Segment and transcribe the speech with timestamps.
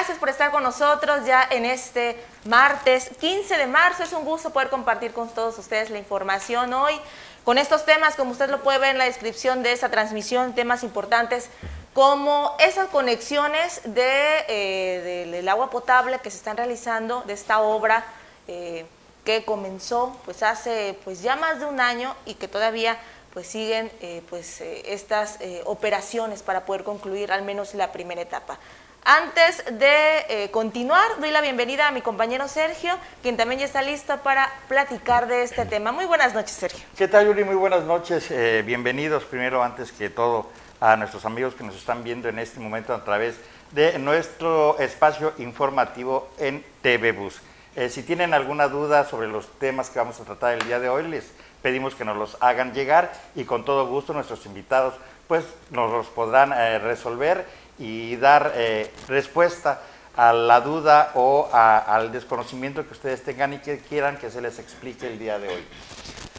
[0.00, 2.16] Gracias por estar con nosotros ya en este
[2.46, 4.02] martes 15 de marzo.
[4.02, 6.98] Es un gusto poder compartir con todos ustedes la información hoy
[7.44, 10.84] con estos temas, como usted lo puede ver en la descripción de esta transmisión, temas
[10.84, 11.50] importantes
[11.92, 18.02] como esas conexiones eh, del agua potable que se están realizando de esta obra
[18.48, 18.86] eh,
[19.26, 22.96] que comenzó pues hace pues ya más de un año y que todavía
[23.34, 28.58] pues siguen eh, pues estas operaciones para poder concluir al menos la primera etapa.
[29.04, 34.18] Antes de continuar, doy la bienvenida a mi compañero Sergio, quien también ya está listo
[34.18, 35.90] para platicar de este tema.
[35.90, 36.84] Muy buenas noches, Sergio.
[36.96, 37.44] ¿Qué tal, Yuri?
[37.44, 38.28] Muy buenas noches.
[38.64, 40.48] bienvenidos primero, antes que todo,
[40.80, 43.36] a nuestros amigos que nos están viendo en este momento a través
[43.72, 47.40] de nuestro espacio informativo en TV Bus.
[47.76, 50.88] Eh, si tienen alguna duda sobre los temas que vamos a tratar el día de
[50.88, 51.30] hoy, les
[51.62, 54.94] pedimos que nos los hagan llegar y con todo gusto nuestros invitados
[55.28, 57.46] pues nos los podrán eh, resolver
[57.80, 59.80] y dar eh, respuesta
[60.16, 64.58] a la duda o al desconocimiento que ustedes tengan y que quieran que se les
[64.58, 65.64] explique el día de hoy.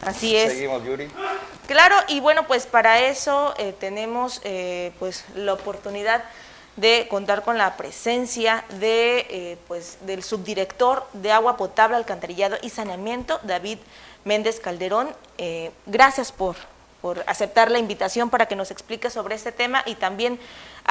[0.06, 0.54] Así es.
[0.54, 1.10] Seguimos, Yuri.
[1.68, 6.24] Claro, y bueno, pues para eso eh, tenemos eh, pues la oportunidad
[6.76, 12.70] de contar con la presencia de eh, pues del subdirector de agua potable, alcantarillado y
[12.70, 13.80] saneamiento, David
[14.26, 15.10] Méndez Calderón.
[15.86, 16.56] gracias por,
[17.02, 20.40] por aceptar la invitación para que nos explique sobre este tema y también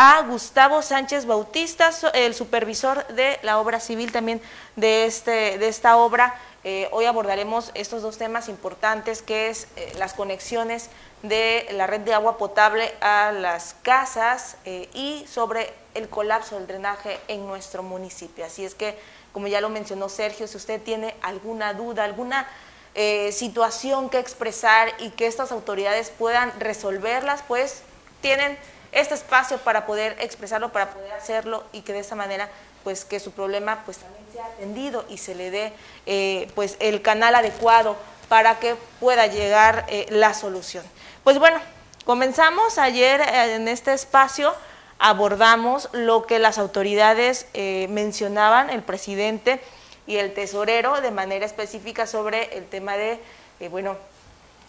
[0.03, 4.41] a Gustavo Sánchez Bautista, el supervisor de la obra civil también
[4.75, 6.41] de, este, de esta obra.
[6.65, 10.89] Eh, hoy abordaremos estos dos temas importantes, que es eh, las conexiones
[11.23, 16.67] de la red de agua potable a las casas eh, y sobre el colapso del
[16.67, 18.47] drenaje en nuestro municipio.
[18.47, 18.99] Así es que,
[19.35, 22.49] como ya lo mencionó Sergio, si usted tiene alguna duda, alguna
[23.31, 27.83] situación que expresar y que estas autoridades puedan resolverlas, pues
[28.21, 28.59] tienen
[28.93, 32.49] este espacio para poder expresarlo, para poder hacerlo y que de esa manera
[32.85, 35.73] pues que su problema pues también sea atendido y se le dé
[36.07, 37.97] eh, pues el canal adecuado
[38.29, 40.85] para que pueda llegar eh, la solución.
[41.25, 41.59] Pues bueno,
[42.05, 44.55] comenzamos ayer eh, en este espacio,
[44.99, 49.61] abordamos lo que las autoridades mencionaban, el presidente
[50.07, 53.19] y el tesorero de manera específica sobre el tema de,
[53.71, 53.97] bueno,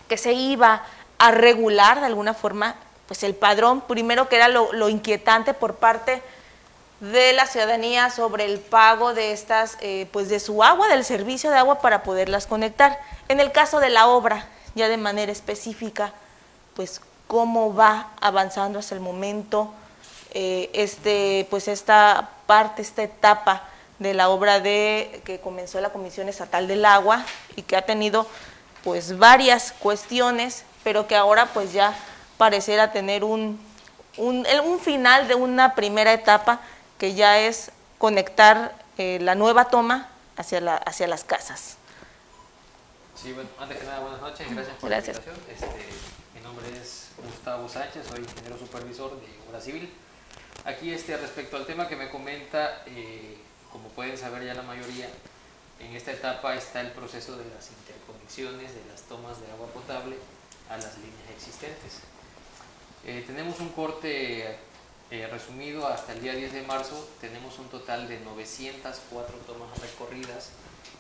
[0.08, 0.86] que se iba
[1.18, 6.22] a regular de alguna forma pues el padrón, primero que era lo, inquietante por parte
[7.00, 11.50] de la ciudadanía sobre el pago de estas, eh, pues de su agua, del servicio
[11.50, 13.00] de agua para poderlas conectar.
[13.28, 16.13] En el caso de la obra, ya de manera específica,
[16.75, 19.73] pues cómo va avanzando hasta el momento
[20.33, 23.63] eh, este, pues esta parte, esta etapa
[24.00, 27.25] de la obra de que comenzó la Comisión Estatal del Agua
[27.56, 28.25] y que ha tenido
[28.83, 31.94] pues varias cuestiones, pero que ahora pues ya
[32.41, 33.62] pareciera tener un,
[34.18, 36.59] un, un final de una primera etapa
[36.97, 37.69] que ya es
[38.00, 41.78] conectar eh, la nueva toma hacia, la, hacia las casas.
[43.13, 45.35] Sí, bueno, antes que nada, buenas noches, gracias por la invitación.
[45.53, 45.85] Este,
[46.34, 49.94] mi nombre es Gustavo Sánchez, soy ingeniero supervisor de obra civil.
[50.66, 53.38] Aquí este, respecto al tema que me comenta, eh,
[53.72, 55.07] como pueden saber ya la mayoría,
[55.80, 60.16] en esta etapa está el proceso de las interconexiones de las tomas de agua potable
[60.72, 62.09] a las líneas existentes.
[63.06, 64.57] Eh, tenemos un corte
[65.09, 70.50] eh, resumido, hasta el día 10 de marzo tenemos un total de 904 tomas recorridas,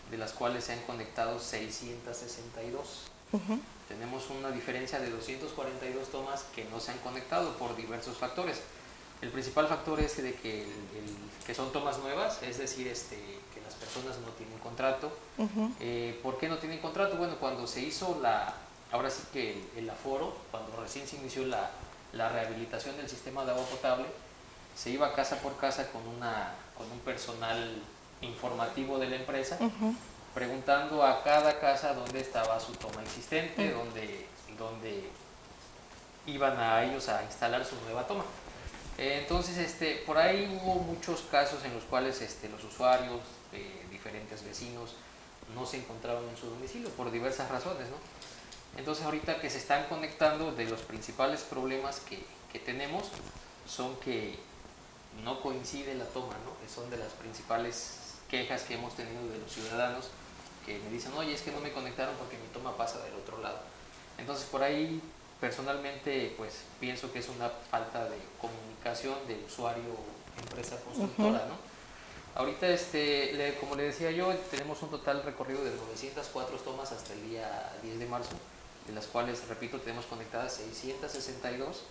[0.09, 3.03] de las cuales se han conectado 662.
[3.87, 8.61] Tenemos una diferencia de 242 tomas que no se han conectado por diversos factores.
[9.21, 10.65] El principal factor es de que,
[11.45, 13.15] que son tomas nuevas, es decir, este,
[13.53, 15.11] que las personas no tienen contrato.
[15.79, 17.15] Eh, ¿Por qué no tienen contrato?
[17.15, 18.53] Bueno, cuando se hizo la,
[18.91, 21.69] ahora sí que el aforo, cuando recién se inició la,
[22.13, 24.05] la rehabilitación del sistema de agua potable,
[24.75, 27.81] se iba casa por casa con, una, con un personal
[28.21, 29.57] informativo de la empresa,
[30.33, 34.25] preguntando a cada casa dónde estaba su toma existente, dónde,
[34.57, 35.09] dónde
[36.25, 38.23] iban a ellos a instalar su nueva toma.
[38.97, 43.19] entonces, este, por ahí hubo muchos casos en los cuales este, los usuarios,
[43.51, 44.95] de diferentes vecinos,
[45.53, 47.97] no se encontraban en su domicilio por diversas razones, ¿no?
[48.77, 53.09] Entonces ahorita que se están conectando, de los principales problemas que, que tenemos
[53.67, 54.37] son que
[55.23, 56.59] no coincide la toma, ¿no?
[56.61, 60.07] que son de las principales quejas que hemos tenido de los ciudadanos
[60.65, 63.41] que me dicen, oye, es que no me conectaron porque mi toma pasa del otro
[63.41, 63.59] lado.
[64.17, 65.01] Entonces por ahí
[65.39, 69.97] personalmente pues pienso que es una falta de comunicación de usuario
[70.39, 71.71] empresa constructora, ¿no?
[72.33, 77.29] Ahorita, este, como le decía yo, tenemos un total recorrido de 904 tomas hasta el
[77.29, 78.31] día 10 de marzo
[78.87, 81.83] de las cuales, repito, tenemos conectadas 662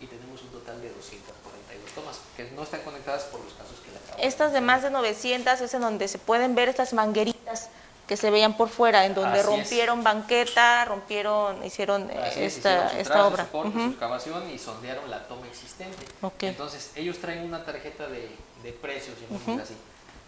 [0.00, 3.90] y tenemos un total de 242 tomas que no están conectadas por los casos que
[3.92, 7.70] la Estas de más de 900 es en donde se pueden ver estas mangueritas
[8.06, 13.48] que se veían por fuera, en donde rompieron banqueta, rompieron, hicieron esta, esta obra.
[13.50, 16.06] Su, uh excavación y sondearon la toma existente.
[16.40, 18.30] Entonces, ellos traen una tarjeta de,
[18.62, 19.16] de precios,
[19.60, 19.76] así,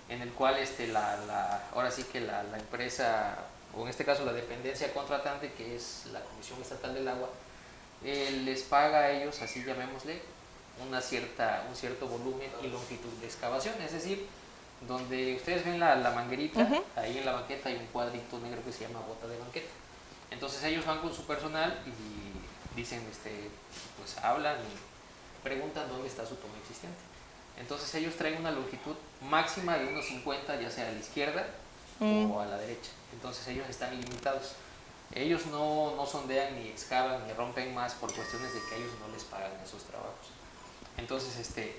[0.08, 3.36] en el cual este, la, la ahora sí que la, la, empresa,
[3.78, 7.28] o en este caso la dependencia contratante, que es la Comisión Estatal del Agua,
[8.04, 10.20] eh, les paga a ellos, así llamémosle,
[10.86, 14.26] una cierta, un cierto volumen y longitud de excavación, es decir,
[14.86, 18.86] donde ustedes ven la, manguerita, ahí en la banqueta hay un cuadrito negro que se
[18.86, 19.70] llama bota de banqueta.
[20.30, 23.50] Entonces ellos van con su personal y dicen, este,
[23.96, 26.98] pues hablan y preguntan dónde está su toma existente.
[27.58, 28.94] Entonces ellos traen una longitud
[29.28, 31.46] máxima de unos 50, ya sea a la izquierda
[31.98, 32.30] mm.
[32.30, 32.90] o a la derecha.
[33.12, 34.52] Entonces ellos están ilimitados.
[35.14, 39.12] Ellos no, no sondean ni excavan ni rompen más por cuestiones de que ellos no
[39.12, 40.28] les pagan esos trabajos.
[40.98, 41.76] Entonces, este,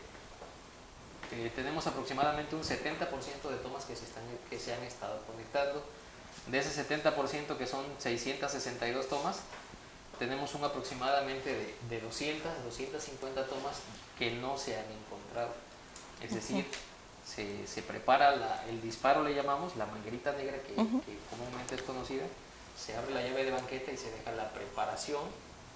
[1.31, 5.83] eh, tenemos aproximadamente un 70% de tomas que se, están, que se han estado conectando.
[6.47, 9.41] De ese 70% que son 662 tomas,
[10.17, 13.77] tenemos un aproximadamente de, 200 a 250 tomas
[14.17, 15.53] que no se han encontrado.
[16.21, 16.65] Es decir,
[17.29, 22.23] se, se prepara el disparo, le llamamos, la manguerita negra que, que, comúnmente es conocida,
[22.77, 25.21] se abre la llave de banqueta y se deja la preparación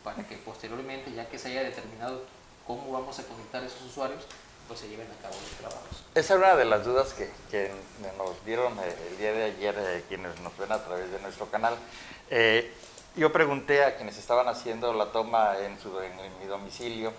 [0.03, 2.23] para que posteriormente, ya que se haya determinado
[2.65, 4.23] cómo vamos a conectar a esos usuarios,
[4.67, 6.03] pues se lleven a cabo los trabajos.
[6.15, 7.71] Esa es una de las dudas que, que
[8.17, 11.47] nos dieron eh, el día de ayer eh, quienes nos ven a través de nuestro
[11.47, 11.75] canal.
[12.29, 12.73] Eh,
[13.15, 17.13] yo pregunté a quienes estaban haciendo la toma en, su, en, mi domicilio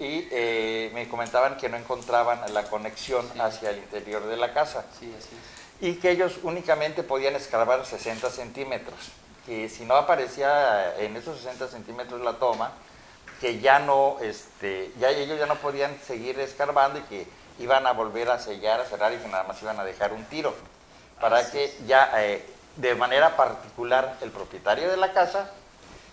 [0.00, 4.84] y me comentaban que no encontraban la conexión hacia el interior de la casa.
[4.98, 5.88] Sí, así es.
[5.88, 8.98] Y que ellos únicamente podían escarbar 60 centímetros.
[9.46, 12.72] Que si no aparecía en esos 60 centímetros la toma,
[13.40, 17.26] que ya no, este, ya ellos ya no podían seguir escarbando y que
[17.58, 20.24] iban a volver a sellar, a cerrar y que nada más iban a dejar un
[20.24, 20.54] tiro,
[21.20, 22.44] para que ya eh,
[22.76, 25.50] de manera particular el propietario de la casa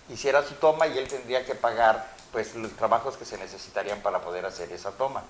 [0.08, 4.20] hiciera su toma y él tendría que pagar pues los trabajos que se necesitarían para
[4.20, 5.22] poder hacer esa toma.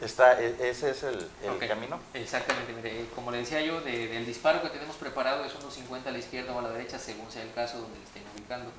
[0.00, 1.28] Está, e, ese es el,
[1.68, 2.00] camino.
[2.14, 6.08] Exactamente, mire, eh, como le decía yo, del disparo que tenemos preparado es unos 50
[6.08, 8.70] a la izquierda o a la derecha, según sea el caso donde le estén ubicando.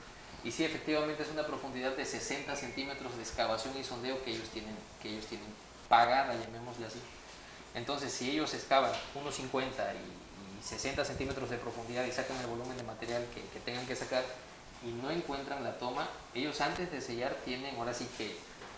[0.44, 4.50] Y sí, efectivamente es una profundidad de 60 centímetros de excavación y sondeo que ellos
[4.50, 5.48] tienen, que ellos tienen
[5.88, 7.00] pagada, llamémosle así.
[7.76, 10.22] Entonces, si ellos excavan unos 50 y,
[10.64, 14.24] 60 centímetros de profundidad y sacan el volumen de material que, que, tengan que sacar
[14.84, 18.36] y no encuentran la toma, ellos antes de sellar tienen ahora sí que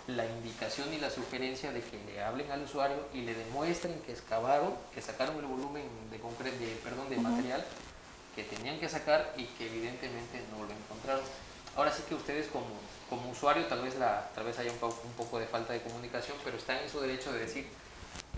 [0.08, 4.12] la indicación y la sugerencia de que le hablen al usuario y le demuestren que
[4.12, 7.64] excavaron, que sacaron el volumen de, de, perdón, de material
[8.36, 11.24] que tenían que sacar y que evidentemente no lo encontraron.
[11.76, 12.66] Ahora sí que ustedes como,
[13.10, 15.82] como usuario tal vez, la, tal vez haya un poco, un poco de falta de
[15.82, 17.68] comunicación, pero están en su derecho de decir,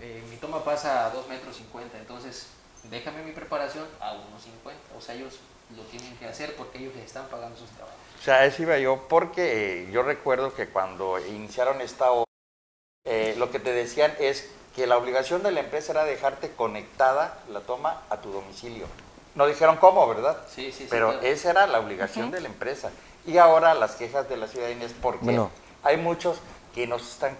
[0.00, 2.46] eh, mi toma pasa a 2 metros 50, entonces
[2.90, 4.18] déjame mi preparación a 1,50.
[4.96, 5.38] O sea, ellos
[5.74, 7.96] lo tienen que hacer porque ellos les están pagando sus trabajos.
[8.20, 12.24] O sea, eso iba yo, porque eh, yo recuerdo que cuando iniciaron esta obra,
[13.04, 17.38] eh, lo que te decían es que la obligación de la empresa era dejarte conectada
[17.50, 18.86] la toma a tu domicilio.
[19.34, 20.38] No dijeron cómo, ¿verdad?
[20.48, 20.86] Sí, sí, sí.
[20.90, 22.90] Pero esa era la obligación de la empresa.
[23.26, 25.40] Y ahora las quejas de la ciudadanía es porque
[25.82, 26.38] hay muchos
[26.74, 27.36] que nos están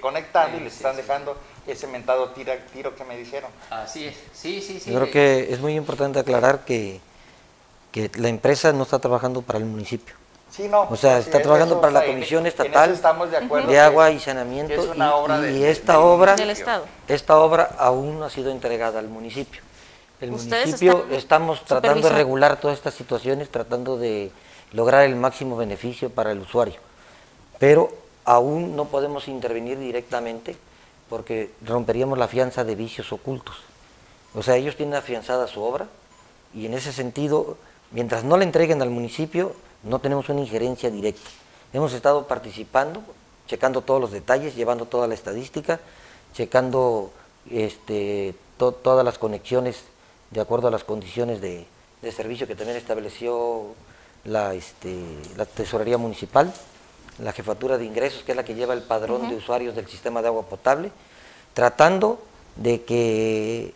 [0.00, 1.36] conectando y les están dejando
[1.66, 3.50] ese mentado tira, tiro que me dijeron.
[3.70, 4.90] Así es, sí, sí, sí.
[4.90, 7.00] Yo creo que es muy importante aclarar que,
[7.92, 10.14] que la empresa no está trabajando para el municipio.
[10.50, 10.88] Sí, no.
[10.90, 12.98] O sea, está trabajando para la Comisión Estatal
[13.68, 14.94] de, Agua y Saneamiento
[15.50, 16.36] y, esta obra,
[17.06, 19.62] esta obra aún no ha sido entregada al municipio.
[20.20, 24.32] El municipio estamos tratando de regular todas estas situaciones, tratando de
[24.72, 26.80] lograr el máximo beneficio para el usuario.
[27.58, 27.92] Pero
[28.24, 30.56] aún no podemos intervenir directamente
[31.08, 33.56] porque romperíamos la fianza de vicios ocultos.
[34.34, 35.86] O sea, ellos tienen afianzada su obra
[36.54, 37.56] y en ese sentido,
[37.90, 41.28] mientras no la entreguen al municipio, no tenemos una injerencia directa.
[41.72, 43.02] Hemos estado participando,
[43.46, 45.80] checando todos los detalles, llevando toda la estadística,
[46.34, 47.10] checando
[47.50, 49.84] este, todas las conexiones
[50.30, 51.66] de acuerdo a las condiciones de,
[52.02, 53.74] de servicio que también estableció
[54.24, 54.96] la, este,
[55.36, 56.52] la Tesorería Municipal,
[57.18, 60.22] la Jefatura de Ingresos, que es la que lleva el padrón de usuarios del sistema
[60.22, 60.90] de agua potable,
[61.54, 62.20] tratando
[62.56, 63.74] de que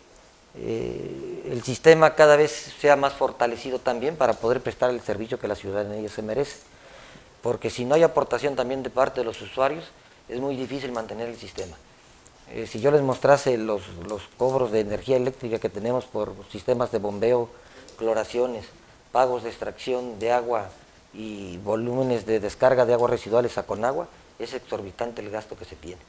[0.54, 5.49] eh, el sistema cada vez sea más fortalecido también para poder prestar el servicio que
[5.49, 6.56] la ciudadanía se merece.
[7.42, 9.85] Porque si no hay aportación también de parte de los usuarios,
[10.28, 11.76] es muy difícil mantener el sistema.
[12.50, 16.92] Eh, si yo les mostrase los, los cobros de energía eléctrica que tenemos por sistemas
[16.92, 17.49] de bombeo,
[17.97, 18.66] cloraciones,
[19.11, 20.68] pagos de extracción de agua
[21.14, 25.76] y volúmenes de descarga de aguas residuales a Conagua, es exorbitante el gasto que se
[25.76, 26.00] tiene.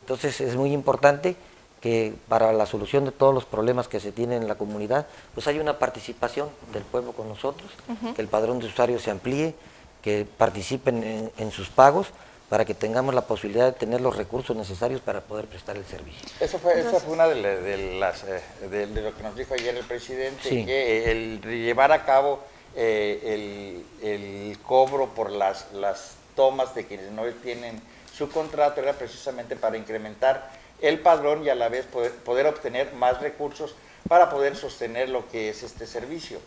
[0.00, 1.36] Entonces es muy importante
[1.84, 5.46] que para la solución de todos los problemas que se tienen en la comunidad, pues
[5.48, 7.70] hay una participación del pueblo con nosotros,
[8.16, 9.54] que el padrón de usuarios se amplíe,
[10.00, 12.06] que participen en, sus pagos,
[12.48, 16.26] para que tengamos la posibilidad de tener los recursos necesarios para poder prestar el servicio.
[16.40, 19.84] Eso fue, esa fue una de, las, eh, de, lo que nos dijo ayer el
[19.84, 22.40] presidente, que el llevar a cabo
[22.74, 27.78] eh, el, cobro por las, las tomas de quienes no tienen
[28.16, 33.20] su contrato era precisamente para incrementar el padrón y a la vez poder, obtener más
[33.20, 33.74] recursos
[34.08, 36.38] para poder sostener lo que es este servicio.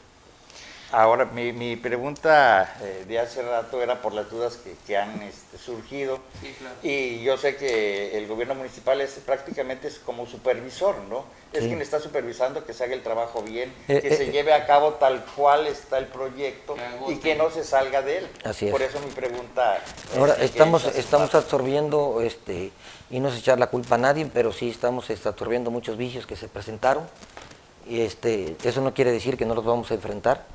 [0.89, 6.19] Ahora, mi, pregunta eh, de hace rato era por las dudas que, han este, surgido.
[6.81, 11.25] Y yo sé que el gobierno municipal es prácticamente es como supervisor, ¿no?
[11.51, 14.53] Es quien está supervisando que se haga el trabajo bien, eh, que se eh, lleve
[14.53, 16.75] a cabo tal cual está el proyecto
[17.09, 18.27] y que no se salga de él.
[18.45, 19.83] Así Por eso mi pregunta.
[20.17, 22.71] Ahora, estamos, estamos absorbiendo, este,
[23.09, 26.35] y no es echar la culpa a nadie, pero sí estamos absorbiendo muchos vicios que
[26.35, 27.03] se presentaron.
[27.87, 30.45] Y este, eso no quiere decir que no los vamos a enfrentar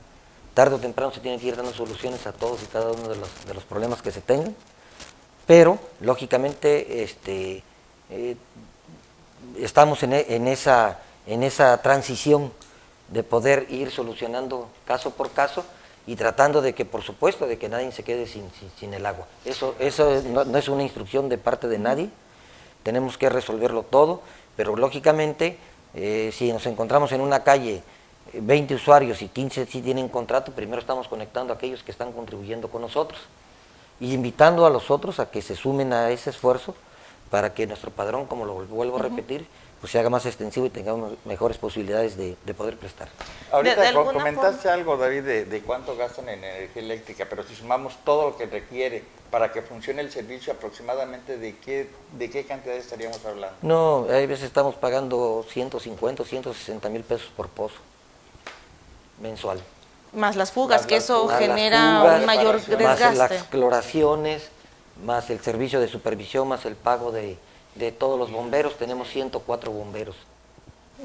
[0.54, 3.16] tarde o temprano se tienen que ir dando soluciones a todos y cada uno de
[3.16, 4.54] los, de los problemas que se tengan,
[5.47, 7.62] pero lógicamente este,
[8.11, 8.37] eh,
[9.59, 12.52] estamos en, en, esa, en esa transición
[13.09, 15.64] de poder ir solucionando caso por caso
[16.06, 19.26] y tratando de que, por supuesto, de que nadie se quede sin, sin, el agua.
[19.44, 22.11] Eso, eso no, es una instrucción de parte de nadie,
[22.82, 24.20] tenemos que resolverlo todo,
[24.56, 25.58] pero lógicamente,
[25.94, 27.82] eh, si nos encontramos en una calle
[28.32, 32.68] 20 usuarios y 15 sí tienen contrato, primero estamos conectando a aquellos que están contribuyendo
[32.68, 33.20] con nosotros
[34.00, 36.74] y invitando a los otros a que se sumen a ese esfuerzo
[37.30, 39.46] para que nuestro padrón, como lo vuelvo a repetir,
[39.82, 43.08] pues se haga más extensivo y tengamos mejores posibilidades de, poder prestar.
[43.50, 48.36] Ahorita comentaste algo, David, de, cuánto gastan en energía eléctrica, pero si sumamos todo lo
[48.36, 53.56] que requiere para que funcione el servicio, aproximadamente de qué, de qué cantidad estaríamos hablando.
[53.62, 57.78] No, hay veces estamos pagando 150, 160 mil pesos por pozo
[59.20, 59.60] mensual.
[60.12, 63.04] Más las fugas, que eso genera un mayor desgaste.
[63.04, 64.48] Más las cloraciones,
[65.04, 67.36] más el servicio de supervisión, más el pago de,
[67.98, 68.76] todos los bomberos.
[68.76, 70.16] Tenemos 104 bomberos.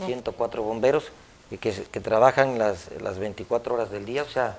[0.05, 1.05] 104 bomberos
[1.49, 4.23] que, que trabajan las, las 24 horas del día.
[4.23, 4.57] O sea,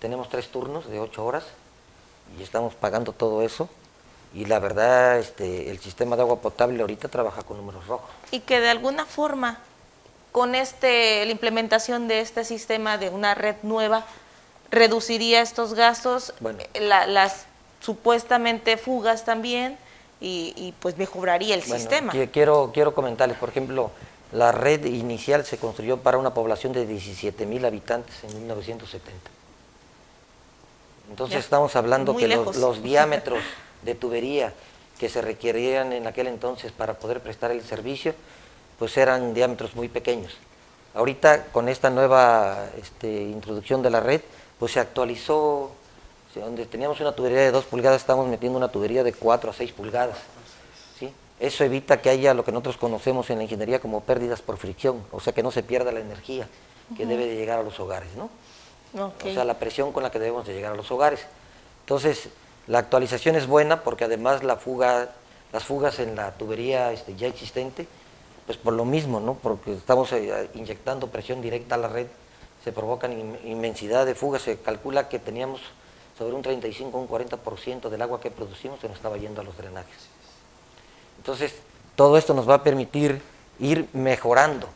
[0.00, 1.44] tenemos tres turnos de 8 horas
[2.38, 3.68] y estamos pagando todo eso
[4.32, 8.10] y la verdad este, el sistema de agua potable ahorita trabaja con números rojos.
[8.30, 9.58] Y que de alguna forma
[10.32, 14.04] con este, la implementación de este sistema de una red nueva,
[14.70, 16.32] reduciría estos gastos,
[16.78, 17.46] las
[17.80, 19.76] supuestamente fugas también,
[20.20, 22.12] y, pues mejoraría el sistema.
[22.32, 23.90] Quiero, quiero comentarles, por ejemplo,
[24.32, 29.30] la red inicial se construyó para una población de 17 mil habitantes en 1970.
[31.10, 33.42] Entonces estamos hablando que los, los diámetros
[33.82, 34.52] de tubería
[34.98, 38.14] que se requerían en aquel entonces para poder prestar el servicio
[38.80, 40.36] pues eran diámetros muy pequeños.
[40.94, 44.22] Ahorita con esta nueva este, introducción de la red,
[44.58, 45.70] pues se actualizó,
[46.34, 49.72] donde teníamos una tubería de 2 pulgadas, estamos metiendo una tubería de 4 a 6
[49.72, 50.18] pulgadas.
[50.98, 51.12] ¿sí?
[51.40, 55.04] Eso evita que haya lo que nosotros conocemos en la ingeniería como pérdidas por fricción,
[55.10, 56.48] o sea que no se pierda la energía
[56.96, 58.30] que debe de llegar a los hogares, ¿no?
[58.94, 61.20] O sea, la presión con la que debemos de llegar a los hogares.
[61.82, 62.28] Entonces,
[62.66, 65.10] la actualización es buena porque además la fuga,
[65.52, 67.86] las fugas en la tubería este, ya existente,
[68.46, 69.34] pues por lo mismo, ¿no?
[69.34, 72.06] Porque estamos eh, inyectando presión directa a la red,
[72.64, 73.12] se provocan
[73.44, 75.60] inmensidad de fugas, se calcula que teníamos
[76.20, 79.44] sobre un 35 o un 40% del agua que producimos se nos estaba yendo a
[79.44, 79.96] los drenajes.
[81.16, 81.54] Entonces,
[81.96, 83.22] todo esto nos va a permitir
[83.58, 84.68] ir mejorando.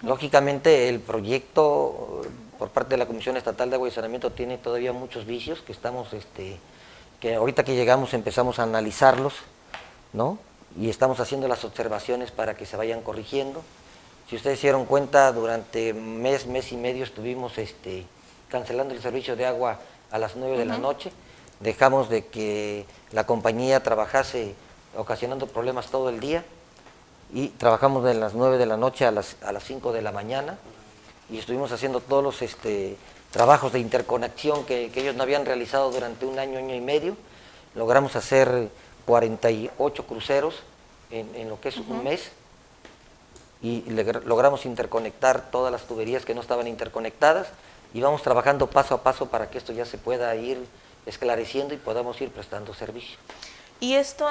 [0.00, 2.22] Lógicamente, el proyecto
[2.58, 5.72] por parte de la Comisión Estatal de Agua y Saneamiento tiene todavía muchos vicios que
[5.72, 6.56] estamos, este,
[7.20, 9.34] que ahorita que llegamos empezamos a analizarlos,
[10.14, 10.38] ¿no?
[10.80, 13.62] y estamos haciendo las observaciones para que se vayan corrigiendo.
[14.30, 18.06] Si ustedes se dieron cuenta, durante mes, mes y medio estuvimos este,
[18.48, 19.78] cancelando el servicio de agua
[20.12, 21.10] a las 9 de la noche.
[21.60, 24.54] Dejamos de que la compañía trabajase
[24.96, 26.44] ocasionando problemas todo el día
[27.32, 30.12] y trabajamos de las 9 de la noche a las, a las 5 de la
[30.12, 30.58] mañana
[31.30, 32.96] y estuvimos haciendo todos los este,
[33.30, 37.16] trabajos de interconexión que, que ellos no habían realizado durante un año, año y medio.
[37.74, 38.68] Logramos hacer
[39.06, 40.62] 48 cruceros
[41.10, 42.30] en, lo que es un mes
[43.62, 43.84] y
[44.24, 47.48] logramos interconectar todas las tuberías que no estaban interconectadas
[47.94, 50.64] y vamos trabajando paso a paso para que esto ya se pueda ir
[51.06, 53.18] esclareciendo y podamos ir prestando servicio.
[53.80, 54.28] Y esto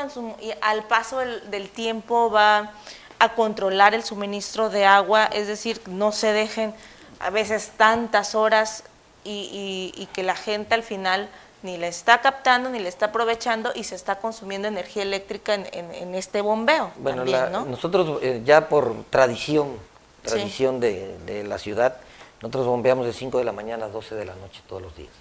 [0.61, 2.71] al paso del, tiempo va
[3.19, 6.73] a controlar el suministro de agua, es decir, no se dejen
[7.19, 8.83] a veces tantas horas
[9.23, 11.29] y, y que la gente al final
[11.63, 16.15] ni la está captando, ni la está aprovechando y se está consumiendo energía eléctrica en,
[16.15, 16.91] este bombeo.
[16.97, 17.23] Bueno,
[17.65, 19.77] nosotros eh, ya por tradición,
[20.23, 21.97] tradición de, la ciudad,
[22.41, 25.11] nosotros bombeamos de 5 de la mañana a 12 de la noche todos los días.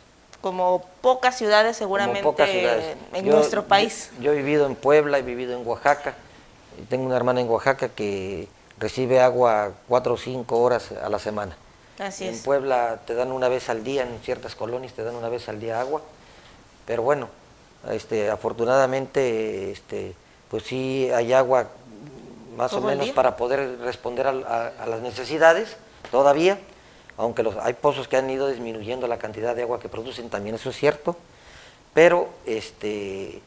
[0.41, 2.27] Como pocas ciudades seguramente
[3.13, 4.11] en nuestro país.
[4.21, 6.15] Yo, he vivido en Puebla, he vivido en Oaxaca,
[6.89, 8.49] tengo una hermana en Oaxaca que
[8.79, 11.57] recibe agua 4 o 5 horas a la semana.
[11.99, 15.29] Así en Puebla te dan una vez al día, en ciertas colonias te dan una
[15.29, 16.01] vez al día agua
[16.91, 17.29] pero bueno,
[17.93, 20.13] este, afortunadamente, este,
[20.51, 21.69] pues sí hay agua
[22.57, 25.77] más o menos para poder responder a, las necesidades
[26.11, 26.59] todavía,
[27.21, 30.55] aunque los, hay pozos que han ido disminuyendo la cantidad de agua que producen, también
[30.55, 31.17] eso es cierto,
[31.93, 33.43] pero este,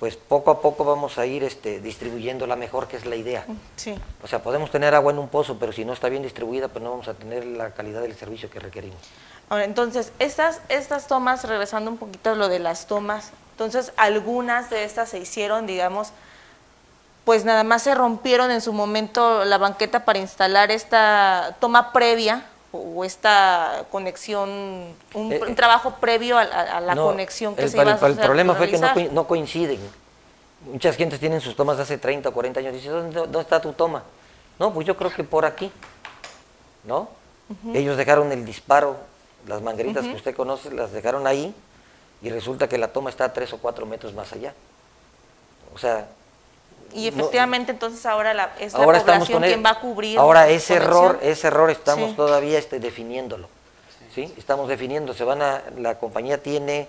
[0.00, 3.46] pues poco a poco vamos a ir este, distribuyéndola mejor, que es la idea.
[3.76, 3.94] Sí.
[4.22, 6.82] O sea, podemos tener agua en un pozo, pero si no está bien distribuida, pues
[6.82, 8.98] no vamos a tener la calidad del servicio que requerimos.
[9.48, 14.68] Ahora, entonces, estas, estas tomas, regresando un poquito a lo de las tomas, entonces algunas
[14.68, 16.08] de estas se hicieron, digamos,
[17.24, 22.44] pues nada más se rompieron en su momento la banqueta para instalar esta toma previa
[22.76, 28.10] o esta conexión, un, eh, trabajo previo a, la conexión que se iba a hacer.
[28.10, 28.78] El problema fue que
[29.12, 29.80] no, coinciden.
[30.70, 32.72] Muchas gentes tienen sus tomas de hace 30 o 40 años.
[32.72, 34.02] Dicen, ¿dónde, ¿dónde, está tu toma?
[34.58, 35.70] No, pues yo creo que por aquí.
[36.84, 37.08] ¿No?
[37.74, 38.96] Ellos dejaron el disparo
[39.46, 41.54] las mangueritas que usted conoce las dejaron ahí
[42.20, 44.54] y resulta que la toma está a tres o cuatro metros más allá.
[45.74, 46.08] O sea...
[46.96, 50.18] Y efectivamente entonces ahora la, es la población quien va a cubrir.
[50.18, 53.48] Ahora ese error, ese error estamos todavía este, definiéndolo.
[54.14, 54.32] Sí.
[54.38, 56.88] Estamos definiendo, se van a, la compañía tiene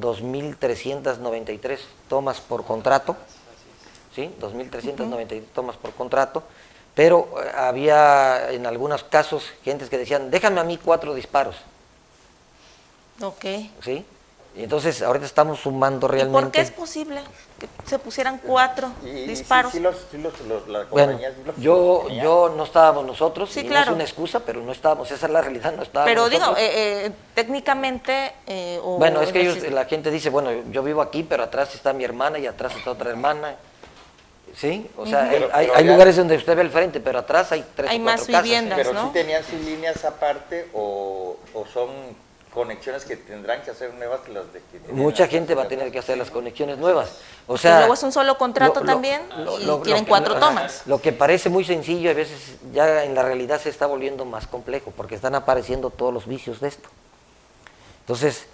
[0.00, 3.16] 2.393 tomas por contrato,
[4.14, 4.30] ¿sí?
[4.40, 6.44] 2.393 tomas por contrato,
[6.94, 11.56] pero eh, había en algunos casos gentes que decían, déjame a mí cuatro disparos.
[13.20, 13.44] Ok.
[13.82, 14.06] ¿Sí?
[14.56, 16.38] Y entonces ahorita estamos sumando realmente.
[16.38, 17.20] ¿Y ¿Por qué es posible
[17.60, 19.70] que se pusieran cuatro disparos?
[19.72, 19.96] Sí, los,
[20.90, 21.18] bueno,
[21.58, 23.86] yo, yo no estábamos nosotros, sí, claro.
[23.86, 26.10] no es una excusa, pero no estábamos, esa es la realidad, no estábamos.
[26.10, 28.32] Pero digo, eh, eh, técnicamente.
[28.46, 31.92] Eh, bueno, es que ellos, la gente dice, bueno, yo vivo aquí, pero atrás está
[31.92, 33.54] mi hermana y atrás está otra hermana.
[34.56, 34.90] ¿Sí?
[34.96, 38.00] O sea, hay, hay, lugares donde usted ve el frente, pero atrás hay tres hay
[38.00, 39.10] o cuatro más viviendas, Pero ¿no?
[39.10, 41.90] tenían sus líneas aparte o, o son
[42.52, 45.90] conexiones que tendrán que hacer nuevas que las de que Mucha gente va a tener
[45.92, 47.16] que hacer las conexiones nuevas.
[47.46, 49.22] O sea, y luego es un solo contrato también
[49.60, 50.82] y tienen cuatro tomas.
[50.86, 54.46] Lo que parece muy sencillo a veces ya en la realidad se está volviendo más
[54.46, 56.88] complejo porque están apareciendo todos los vicios de esto.
[58.00, 58.46] Entonces,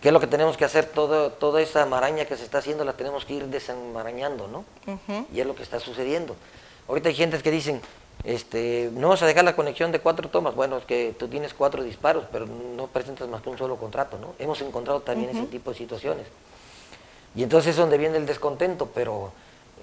[0.00, 0.86] ¿qué es lo que tenemos que hacer?
[0.86, 4.64] Todo, toda esa maraña que se está haciendo la tenemos que ir desenmarañando, ¿no?
[5.32, 6.36] Y es lo que está sucediendo.
[6.88, 7.80] Ahorita hay gentes que dicen,
[8.24, 10.54] este, no vas a dejar la conexión de cuatro tomas.
[10.54, 14.18] Bueno, es que tú tienes cuatro disparos, pero no presentas más que un solo contrato,
[14.18, 14.34] ¿no?
[14.38, 16.26] Hemos encontrado también ese tipo de situaciones.
[17.34, 19.32] Y entonces es donde viene el descontento, pero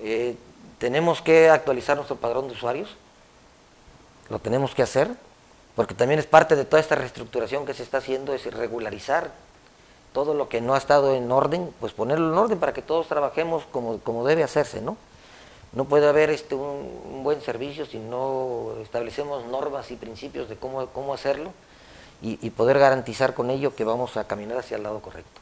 [0.02, 0.36] eh,
[0.78, 2.95] tenemos que actualizar nuestro padrón de usuarios,
[4.30, 5.10] lo tenemos que hacer,
[5.75, 9.32] porque también es parte de toda esta reestructuración que se está haciendo, es regularizar
[10.13, 13.08] todo lo que no ha estado en orden, pues ponerlo en orden para que todos
[13.08, 14.97] trabajemos como, como debe hacerse, ¿no?
[15.71, 20.88] No puede haber este, un, buen servicio si no establecemos normas y principios de cómo,
[20.88, 21.51] cómo hacerlo
[22.21, 25.41] y, poder garantizar con ello que vamos a caminar hacia el lado correcto.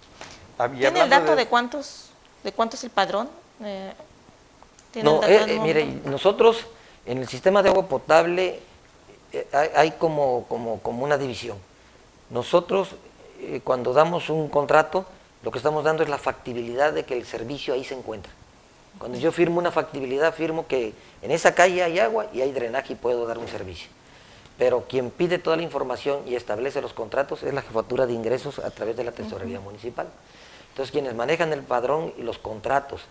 [0.59, 2.09] Ah, ¿Tiene el dato de, cuántos,
[2.43, 3.29] de cuánto es el padrón?
[3.63, 3.93] Eh,
[5.01, 6.65] no, eh, eh, mire, nosotros
[7.05, 8.59] en el sistema de agua potable
[9.75, 11.57] hay, como, como, como, una división.
[12.29, 12.89] Nosotros
[13.63, 15.05] cuando damos un contrato,
[15.43, 18.31] lo que estamos dando es la factibilidad de que el servicio ahí se encuentra.
[18.99, 22.93] Cuando yo firmo una factibilidad, firmo que en esa calle hay agua y hay drenaje
[22.93, 23.89] y puedo dar un servicio.
[24.57, 28.59] Pero quien pide toda la información y establece los contratos es la jefatura de ingresos
[28.59, 30.07] a través de la tesorería municipal.
[30.69, 33.01] Entonces quienes manejan el padrón y los contratos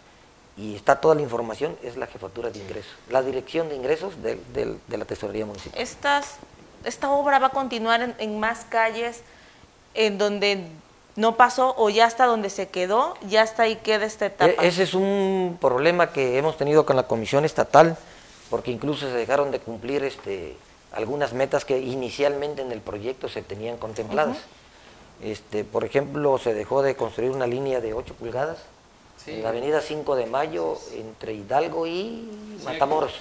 [0.56, 4.78] y está toda la información es la jefatura de ingresos, la dirección de ingresos de,
[4.88, 5.80] la tesorería municipal.
[5.80, 6.36] Estas,
[6.84, 9.22] ¿Esta obra va a continuar en, en más calles
[9.94, 10.66] en donde
[11.16, 14.62] no pasó o ya hasta donde se quedó, ya está ahí queda esta etapa.
[14.62, 17.96] E, ese es un problema que hemos tenido con la Comisión Estatal,
[18.50, 20.56] porque incluso se dejaron de cumplir este,
[20.92, 24.38] algunas metas que inicialmente en el proyecto se tenían contempladas.
[25.22, 28.58] este, por ejemplo, se dejó de construir una línea de 8 pulgadas
[29.26, 33.14] en la avenida 5 de Mayo entre Hidalgo y Matamoros.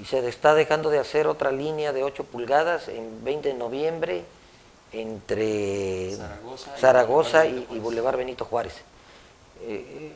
[0.00, 4.24] Y se está dejando de hacer otra línea de 8 pulgadas en 20 de noviembre
[4.92, 6.16] entre
[6.78, 8.74] Zaragoza, y, Boulevard Benito Juárez.
[9.62, 10.12] Eh,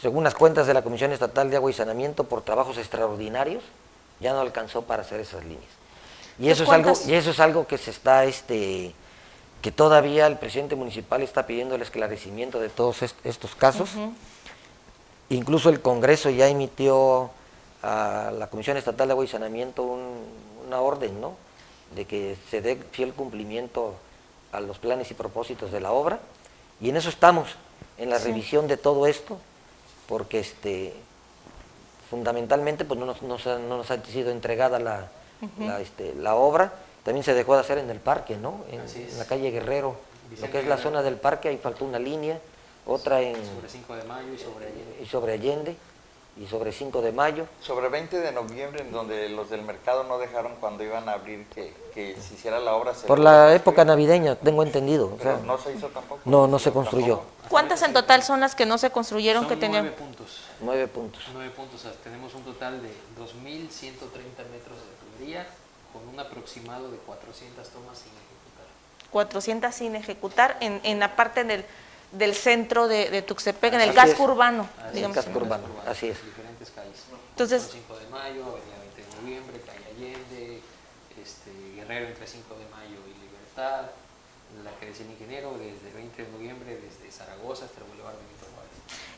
[0.00, 3.64] según las cuentas de la Comisión Estatal de Agua y Saneamiento, por trabajos extraordinarios,
[4.20, 5.70] ya no alcanzó para hacer esas líneas.
[6.38, 8.92] Y eso, es algo, y eso es algo que se está este,
[9.60, 13.90] que todavía el presidente municipal está pidiendo el esclarecimiento de todos estos casos.
[15.30, 17.30] Incluso el Congreso ya emitió
[17.82, 21.47] a la Comisión Estatal de Agua y Saneamiento una orden, ¿no?
[21.94, 23.94] De que se dé fiel cumplimiento
[24.52, 26.20] a los planes y propósitos de la obra.
[26.80, 27.56] Y en eso estamos,
[27.96, 29.38] en la revisión de todo esto,
[30.06, 30.94] porque este,
[32.08, 35.08] fundamentalmente pues no nos, no nos ha sido entregada la,
[35.80, 36.72] este, la, obra.
[37.04, 38.64] También se dejó de hacer en el parque, ¿no?
[38.70, 38.82] En,
[39.18, 39.96] la calle Guerrero,
[40.40, 42.38] lo que es la zona del parque, ahí faltó una línea,
[42.86, 43.34] otra en...
[43.34, 45.02] Sobre 5 de mayo y sobre Allende.
[45.02, 45.76] Y sobre Allende
[46.40, 47.46] y sobre 5 de mayo.
[47.60, 51.46] Sobre 20 de noviembre, en donde los del mercado no dejaron cuando iban a abrir
[51.46, 52.92] que, que se hiciera la obra.
[53.06, 55.16] Por la época navideña, tengo entendido.
[55.44, 56.20] no se hizo tampoco.
[56.24, 57.22] No, no se construyó.
[57.48, 59.84] ¿Cuántas en total son las que no se construyeron que tenían?
[59.84, 60.40] Nueve puntos.
[60.60, 61.22] Nueve puntos.
[61.32, 61.82] Nueve puntos.
[62.04, 65.46] Tenemos un total de 2.130 metros de tubería
[65.92, 68.66] con un aproximado de 400 tomas sin ejecutar.
[69.10, 71.64] 400 sin ejecutar en, en la parte del
[72.12, 74.68] del centro de, de Tuxtepec, en el casco urbano.
[74.92, 75.16] digamos.
[75.16, 76.24] El casco urbano, así es.
[76.24, 77.04] Diferentes calles.
[77.30, 80.60] Entonces, 5 de mayo, Avenida 20 de noviembre, Calle Allende,
[81.22, 83.90] este, Guerrero entre 5 de mayo y Libertad,
[84.64, 88.46] la que decía el ingeniero, desde 20 de noviembre, desde Zaragoza hasta el Boulevard Benito
[88.54, 88.72] Juárez.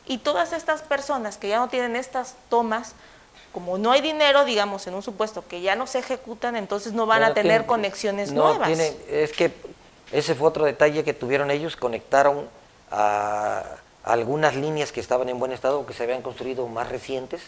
[0.05, 2.93] Y todas estas personas que ya no tienen estas tomas,
[3.53, 7.05] como no hay dinero, digamos, en un supuesto que ya no se ejecutan, entonces no
[7.05, 8.67] van a tener conexiones no nuevas.
[8.67, 9.51] Tiene, es que
[10.11, 12.47] ese fue otro detalle que tuvieron ellos, conectaron
[12.91, 13.63] a,
[14.03, 17.41] algunas líneas que estaban en buen estado, que se habían construido más recientes,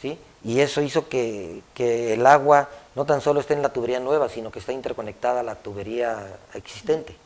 [0.00, 0.18] ¿sí?
[0.44, 4.50] y eso hizo que, el agua no tan solo esté en la tubería nueva, sino
[4.50, 7.16] que está interconectada a la tubería existente.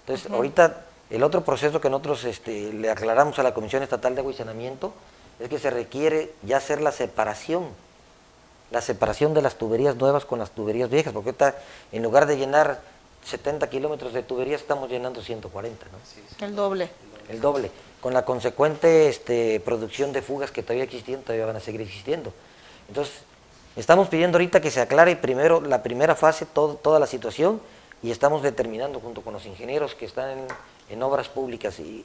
[0.00, 4.20] Entonces, ahorita el otro proceso que nosotros este, le aclaramos a la Comisión Estatal de
[4.20, 4.92] Agua y Saneamiento
[5.38, 7.68] es que se requiere ya hacer la separación,
[8.70, 11.56] la separación de las tuberías nuevas con las tuberías viejas, porque ahorita
[11.92, 12.80] en lugar de llenar
[13.28, 16.46] 70 kilómetros de tubería estamos llenando 140, ¿no?
[16.46, 16.90] El doble.
[17.28, 17.70] El doble.
[18.00, 22.32] Con la consecuente este, producción de fugas que todavía existían, todavía van a seguir existiendo.
[22.88, 23.14] Entonces,
[23.76, 27.60] estamos pidiendo ahorita que se aclare primero la primera fase, toda la situación,
[28.02, 30.46] y estamos determinando junto con los ingenieros que están
[30.88, 32.04] en, obras públicas, y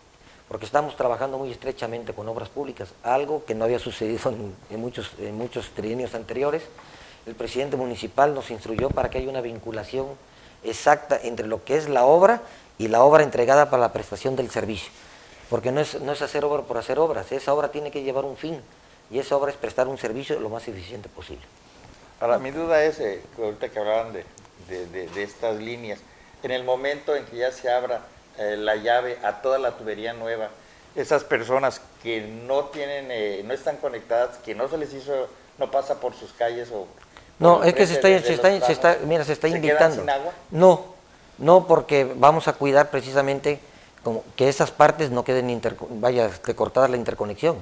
[0.49, 4.33] porque estamos trabajando muy estrechamente con obras públicas, algo que no había sucedido
[4.69, 6.63] en, muchos, en muchos trienios anteriores.
[7.25, 10.07] El presidente municipal nos instruyó para que haya una vinculación
[10.63, 12.41] exacta entre lo que es la obra
[12.78, 14.91] y la obra entregada para la prestación del servicio.
[15.49, 18.26] Porque no es, no es hacer obra por hacer obras, esa obra tiene que llevar
[18.26, 18.62] un fin
[19.12, 21.43] y esa obra es prestar un servicio lo más eficiente posible.
[22.19, 24.26] Ahora, mi duda es, eh, ahorita que hablaban de,
[24.67, 25.99] de, estas líneas,
[26.41, 28.02] en el momento en que ya se abra
[28.38, 30.49] eh, la llave a toda la tubería nueva,
[30.95, 35.69] esas personas que no tienen, eh, no están conectadas, que no se les hizo, no
[35.69, 36.88] pasa por sus calles o
[37.39, 40.01] no, es que se está, se está, se está, mira, se está invitando.
[40.01, 40.31] Sin agua?
[40.51, 40.85] No,
[41.37, 43.59] no, porque vamos a cuidar precisamente
[44.03, 47.57] como que esas partes no queden inter, vaya cortada la interconexión.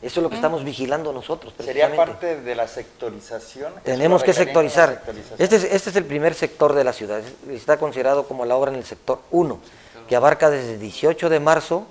[0.00, 0.38] Eso es lo que mm.
[0.38, 1.54] estamos vigilando nosotros.
[1.62, 3.72] ¿Sería parte de la sectorización?
[3.84, 5.02] Tenemos que sectorizar.
[5.38, 7.20] Este es, este es el primer sector de la ciudad.
[7.50, 9.60] Está considerado como la obra en el sector 1,
[10.08, 11.86] que abarca desde 18 de marzo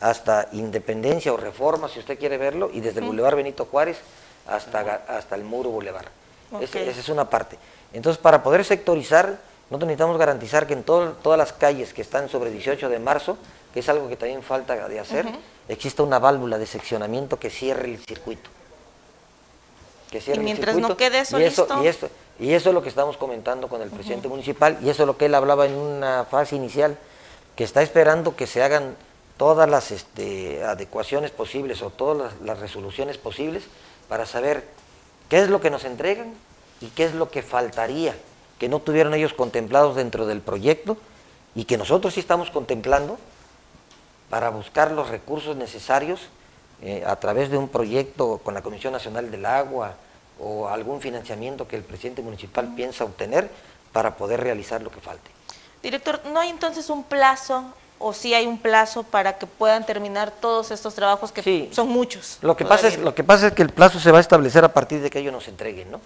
[0.00, 3.98] hasta Independencia o Reforma, si usted quiere verlo, y desde el Boulevard Benito Juárez
[4.46, 6.08] hasta, hasta el Muro Boulevard
[6.60, 7.58] esa es una parte.
[7.92, 9.38] Entonces, para poder sectorizar,
[9.70, 13.38] nosotros necesitamos garantizar que en todas las calles que están sobre 18 de marzo,
[13.72, 15.26] que es algo que también falta de hacer,
[15.68, 18.50] exista una válvula de seccionamiento que cierre el circuito.
[20.10, 22.82] Que cierre y mientras no quede eso, y eso, Y, eso, y eso es lo
[22.82, 25.74] que estamos comentando con el presidente municipal, y eso es lo que él hablaba en
[25.74, 26.96] una fase inicial,
[27.56, 28.96] que está esperando que se hagan
[29.36, 33.64] todas las este, adecuaciones posibles o todas las resoluciones posibles
[34.08, 34.64] para saber
[35.28, 36.34] ¿Qué es lo que nos entregan
[36.80, 38.14] y qué es lo que faltaría
[38.58, 40.96] que no tuvieron ellos contemplados dentro del proyecto
[41.54, 43.18] y que nosotros sí estamos contemplando
[44.30, 46.20] para buscar los recursos necesarios
[46.82, 49.94] eh, a través de un proyecto con la Comisión Nacional del Agua
[50.40, 53.50] o algún financiamiento que el presidente municipal piensa obtener
[53.92, 55.30] para poder realizar lo que falte.
[55.82, 57.64] Director, ¿no hay entonces un plazo
[57.98, 62.38] o si hay un plazo para que puedan terminar todos estos trabajos que son muchos.
[62.42, 64.64] Lo que, pasa es, lo que pasa es que el plazo se va a establecer
[64.64, 66.00] a partir de que ellos nos entreguen, ¿no?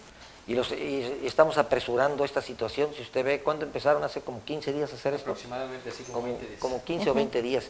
[0.48, 2.88] Y, los, estamos apresurando esta situación.
[2.96, 4.02] Si usted ve, ¿cuándo empezaron?
[4.02, 5.30] Hace como 15 días a hacer esto.
[5.30, 6.58] Aproximadamente, así como, 20 días.
[6.58, 7.64] Como 15 o 20 días.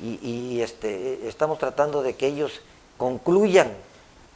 [0.00, 2.60] Y, este, estamos tratando de que ellos
[2.98, 3.72] concluyan,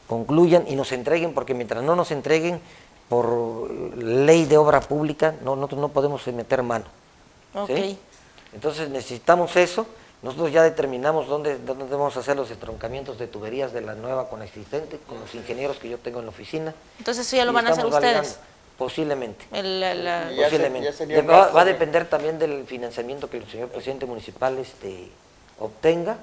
[0.07, 2.61] concluyan y nos entreguen, porque mientras no nos entreguen,
[3.09, 6.85] por ley de obra pública, no, nosotros no podemos meter mano.
[7.53, 7.99] Okay.
[8.53, 9.85] Entonces necesitamos eso.
[10.21, 14.29] Nosotros ya determinamos dónde, dónde vamos a hacer los estroncamientos de tuberías de la nueva
[14.29, 16.75] con existente, con los ingenieros que yo tengo en la oficina.
[16.99, 18.37] Entonces eso ya lo van a hacer ustedes.
[18.77, 19.45] Posiblemente.
[19.49, 21.21] Posiblemente.
[21.21, 25.09] va, a depender también del financiamiento que el señor presidente municipal este,
[25.59, 26.17] obtenga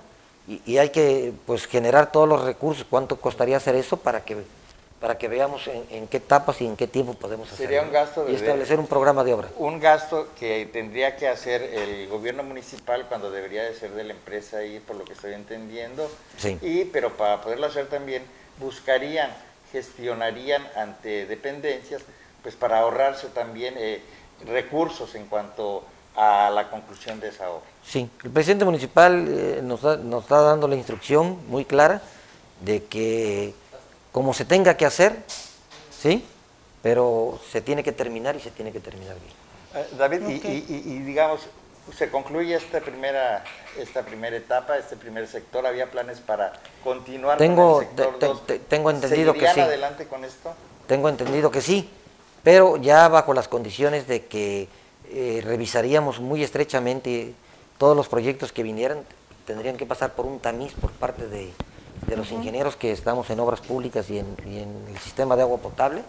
[0.49, 4.37] y, hay que pues generar todos los recursos, cuánto costaría hacer eso para que
[5.01, 7.67] para que veamos en, qué etapas y en qué tiempo podemos hacerlo.
[7.67, 9.49] Sería un gasto de y establecer un programa de obra.
[9.57, 14.13] Un gasto que tendría que hacer el gobierno municipal cuando debería de ser de la
[14.13, 16.11] empresa ahí, por lo que estoy entendiendo.
[16.37, 16.59] Sí.
[16.63, 18.25] Y pero para poderlo hacer también
[18.59, 19.31] buscarían,
[19.71, 22.03] gestionarían ante dependencias,
[22.43, 24.03] pues para ahorrarse también eh,
[24.47, 25.85] recursos en cuanto
[26.17, 27.67] a la conclusión de esa obra.
[27.85, 32.03] Sí, el presidente municipal eh, nos, nos está dando la instrucción muy clara
[32.61, 33.55] de que
[34.13, 35.17] como se tenga que hacer,
[35.91, 36.25] ¿sí?
[36.83, 39.85] Pero se tiene que terminar y se tiene que terminar bien.
[39.85, 41.41] Eh, David, y, digamos,
[41.97, 43.45] se concluye esta primera,
[43.79, 46.53] esta primera etapa, este primer sector, ¿había planes para
[46.85, 49.61] continuar tengo, con el sector Tengo entendido que sí.
[49.61, 50.53] adelante con esto?
[50.87, 51.89] Tengo entendido que sí,
[52.43, 54.69] pero ya bajo las condiciones de que
[55.11, 57.35] eh, revisaríamos muy estrechamente
[57.79, 59.05] todos los proyectos que vinieran,
[59.47, 61.51] tendrían que pasar por un tamiz por parte de,
[62.07, 64.37] de los ingenieros que estamos en obras públicas y en,
[64.89, 66.03] el sistema de agua potable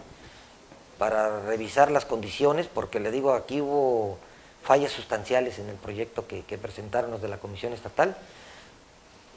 [0.98, 4.18] para revisar las condiciones, porque le digo, aquí hubo
[4.62, 8.16] fallas sustanciales en el proyecto que, presentaron los de la Comisión Estatal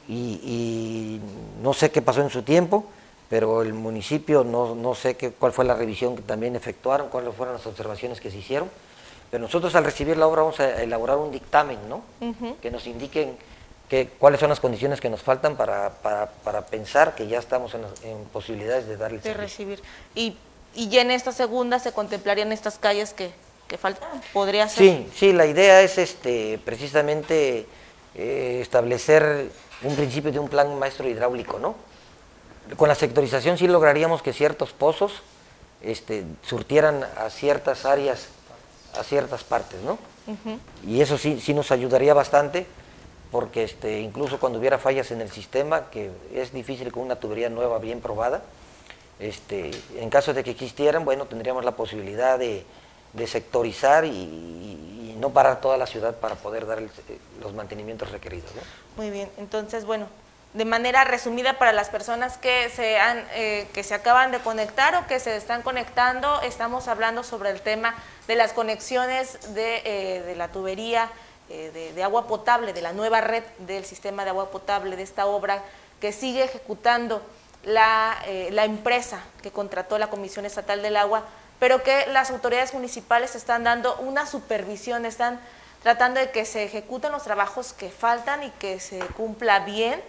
[0.08, 1.20] y,
[1.62, 2.84] no sé qué pasó en su tiempo,
[3.30, 7.34] pero el municipio no, no sé qué, cuál fue la revisión que también efectuaron, cuáles
[7.34, 8.68] fueron las observaciones que se hicieron,
[9.30, 12.02] pero nosotros al recibir la obra vamos a elaborar un dictamen, ¿no?
[12.60, 13.36] Que nos indiquen
[14.18, 18.86] cuáles son las condiciones que nos faltan para, para, pensar que ya estamos en, posibilidades
[18.86, 19.82] de darle de recibir.
[20.14, 20.36] Y,
[20.74, 23.32] y ya en esta segunda se contemplarían estas calles que,
[23.68, 24.78] que faltan, podría ser.
[24.78, 27.66] Sí, sí, la idea es este precisamente
[28.14, 29.50] eh, establecer
[29.82, 31.76] un principio de un plan maestro hidráulico, ¿no?
[32.76, 35.22] Con la sectorización sí lograríamos que ciertos pozos
[35.82, 38.28] este, surtieran a ciertas áreas,
[38.98, 39.98] a ciertas partes, ¿no?
[40.86, 42.66] Y eso sí, sí nos ayudaría bastante
[43.34, 47.48] porque este, incluso cuando hubiera fallas en el sistema, que es difícil con una tubería
[47.48, 48.42] nueva bien probada,
[49.18, 52.64] este, en caso de que existieran, bueno, tendríamos la posibilidad de,
[53.26, 56.80] sectorizar y, no parar toda la ciudad para poder dar
[57.40, 58.50] los mantenimientos requeridos.
[58.96, 60.06] Muy bien, entonces, bueno,
[60.52, 62.98] de manera resumida para las personas que se,
[63.34, 67.60] eh, que se acaban de conectar o que se están conectando, estamos hablando sobre el
[67.62, 67.96] tema
[68.28, 71.10] de las conexiones de, eh, de la tubería
[71.54, 75.26] eh, de, agua potable, de la nueva red del sistema de agua potable, de esta
[75.26, 75.62] obra
[76.00, 77.22] que sigue ejecutando
[77.62, 81.22] la, eh, la empresa que contrató la Comisión Estatal del Agua,
[81.60, 85.38] pero que las autoridades municipales están dando una supervisión, están
[85.84, 90.02] tratando de que se ejecuten los trabajos que faltan y que se cumpla bien.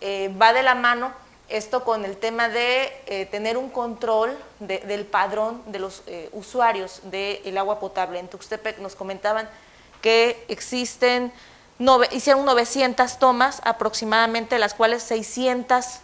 [0.00, 1.12] Eh, va de la mano
[1.48, 7.80] esto con el tema de tener un control del padrón de los usuarios del agua
[7.80, 8.20] potable.
[8.20, 9.48] En Tuxtepec nos comentaban
[10.00, 11.32] que existen,
[12.12, 16.00] hicieron 900 tomas aproximadamente, las cuales 600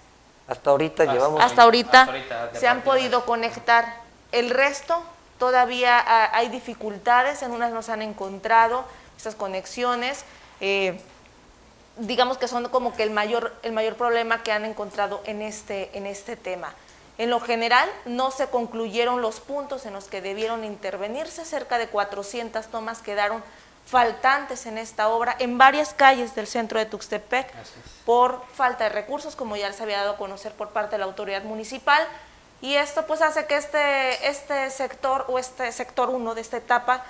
[0.49, 2.09] hasta ahorita hasta, llevamos hasta ahorita,
[2.53, 3.97] se han podido conectar.
[4.33, 5.03] El resto
[5.39, 8.85] todavía hay dificultades, en unas nos han encontrado
[9.17, 10.25] estas conexiones.
[10.61, 11.01] Eh,
[11.99, 15.97] digamos que son como que el mayor, el mayor problema que han encontrado en este,
[15.97, 16.75] en este tema.
[17.19, 21.89] En lo general, no se concluyeron los puntos en los que debieron intervenirse, cerca de
[21.89, 23.43] 400 tomas quedaron
[23.87, 27.53] faltantes en esta obra en varias calles del centro de Tuxtepec
[28.05, 31.05] por falta de recursos, como ya les había dado a conocer por parte de la
[31.05, 32.07] autoridad municipal.
[32.61, 37.05] Y esto pues hace que este, este sector o este sector 1 de esta etapa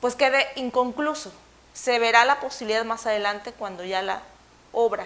[0.00, 1.32] pues quede inconcluso.
[1.74, 4.22] Se verá la posibilidad más adelante cuando ya la
[4.72, 5.04] obra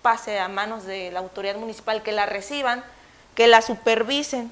[0.00, 2.82] pase a manos de la autoridad municipal, que la reciban,
[3.36, 4.50] que la supervisen,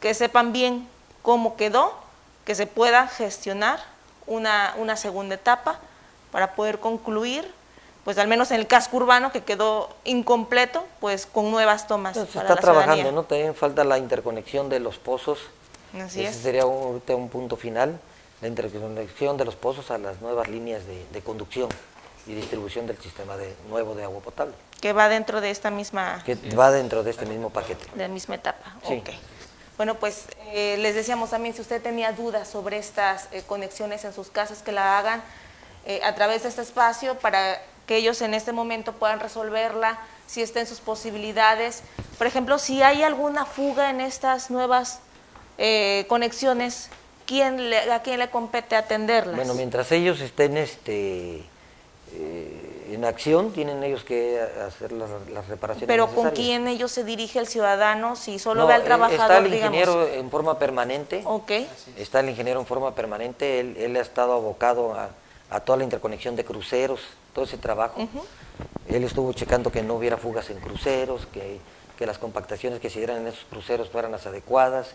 [0.00, 0.88] que sepan bien
[1.22, 1.96] cómo quedó,
[2.44, 3.91] que se pueda gestionar
[4.32, 5.78] una, una segunda etapa
[6.30, 7.48] para poder concluir,
[8.04, 12.16] pues al menos en el casco urbano que quedó incompleto, pues con nuevas tomas.
[12.16, 13.24] Se está trabajando, ¿no?
[13.24, 15.38] También falta la interconexión de los pozos.
[16.00, 18.00] Así Ese sería un, un punto final,
[18.40, 21.68] la interconexión de los pozos a las nuevas líneas de, conducción
[22.26, 24.54] y distribución del sistema de, nuevo de agua potable.
[24.80, 26.22] Que va dentro de esta misma...
[26.24, 27.84] Que va dentro de este mismo paquete.
[27.94, 29.02] De la misma etapa, sí.
[29.82, 34.12] Bueno, pues eh, les decíamos también, si usted tenía dudas sobre estas eh, conexiones en
[34.12, 35.20] sus casas, que la hagan
[35.86, 40.40] eh, a través de este espacio para que ellos en este momento puedan resolverla, si
[40.40, 41.82] está en sus posibilidades.
[42.16, 45.00] Por ejemplo, si hay alguna fuga en estas nuevas
[46.06, 46.88] conexiones,
[47.26, 49.34] ¿quién le, ¿a quién le compete atenderlas?
[49.34, 51.42] Bueno, mientras ellos estén este,
[52.94, 55.08] en acción, tienen ellos que hacer las,
[55.48, 59.38] reparaciones Pero ¿con quién ellos se dirige el ciudadano si solo ve al trabajador, Está
[59.38, 61.22] el ingeniero en forma permanente.
[61.24, 61.50] Ok.
[61.96, 66.44] Está el ingeniero en forma permanente, él, ha estado abocado a, toda la interconexión de
[66.44, 67.00] cruceros,
[67.34, 68.08] todo ese trabajo.
[68.88, 71.58] Él estuvo checando que no hubiera fugas en cruceros, que,
[71.98, 74.94] que las compactaciones que se dieran en esos cruceros fueran las adecuadas,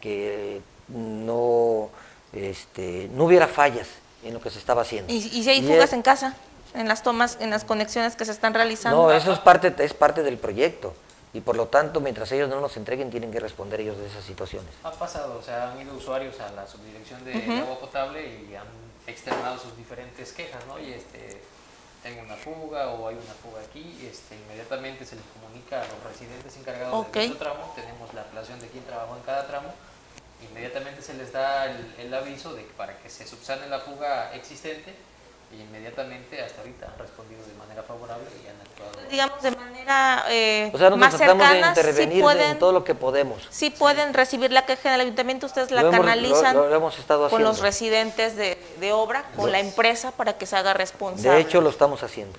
[0.00, 1.88] que no,
[2.32, 3.88] este, no hubiera fallas
[4.22, 5.12] en lo que se estaba haciendo.
[5.12, 6.34] ¿Y, si hay fugas en casa?
[6.74, 9.04] En las tomas, en las conexiones que se están realizando?
[9.04, 10.94] No, eso es parte, es parte del proyecto
[11.34, 14.24] y por lo tanto, mientras ellos no nos entreguen, tienen que responder ellos de esas
[14.24, 14.70] situaciones.
[14.84, 18.68] Ha pasado, o sea, han ido usuarios a la subdirección de, agua potable y han
[19.04, 20.78] externado sus diferentes quejas, ¿no?
[20.78, 21.42] Y este,
[22.04, 26.04] tengo una fuga o hay una fuga aquí, este, inmediatamente se les comunica a los
[26.04, 29.74] residentes encargados de dicho tramo, tenemos la relación de quién trabajó en cada tramo,
[30.48, 34.32] inmediatamente se les da el, el aviso de que para que se subsane la fuga
[34.34, 34.94] existente,
[35.56, 39.08] y inmediatamente hasta ahorita han respondido de manera favorable y han actuado.
[39.10, 42.94] Digamos, de manera eh, o sea, más cercana, de intervenir pueden, en todo lo que
[42.94, 43.46] podemos.
[43.50, 46.56] Sí pueden recibir la queja del ayuntamiento, ustedes la canalizan
[47.30, 51.30] con los residentes de, de obra, con la empresa para que se haga responsable.
[51.30, 52.38] De hecho, lo estamos haciendo.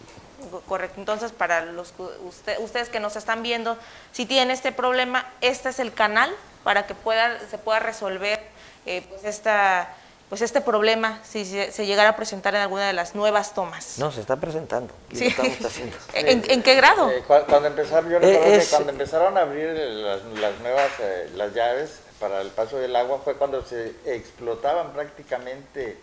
[0.68, 3.78] Correcto, entonces para los usted, ustedes que nos están viendo,
[4.12, 8.42] si tienen este problema, este es el canal para que pueda, se pueda resolver
[8.86, 9.94] eh, pues esta
[10.30, 14.00] pues este problema si se, llegara a presentar en alguna de las nuevas tomas.
[14.00, 14.94] No, se está presentando.
[15.14, 15.28] Sí.
[15.28, 15.98] estamos haciendo.
[16.14, 17.10] ¿En, qué grado?
[17.12, 20.24] Eh, cuando, empezaron, yo eh, cuando empezaron a abrir las,
[20.62, 25.98] nuevas eh, las llaves para el paso del agua fue cuando se explotaban prácticamente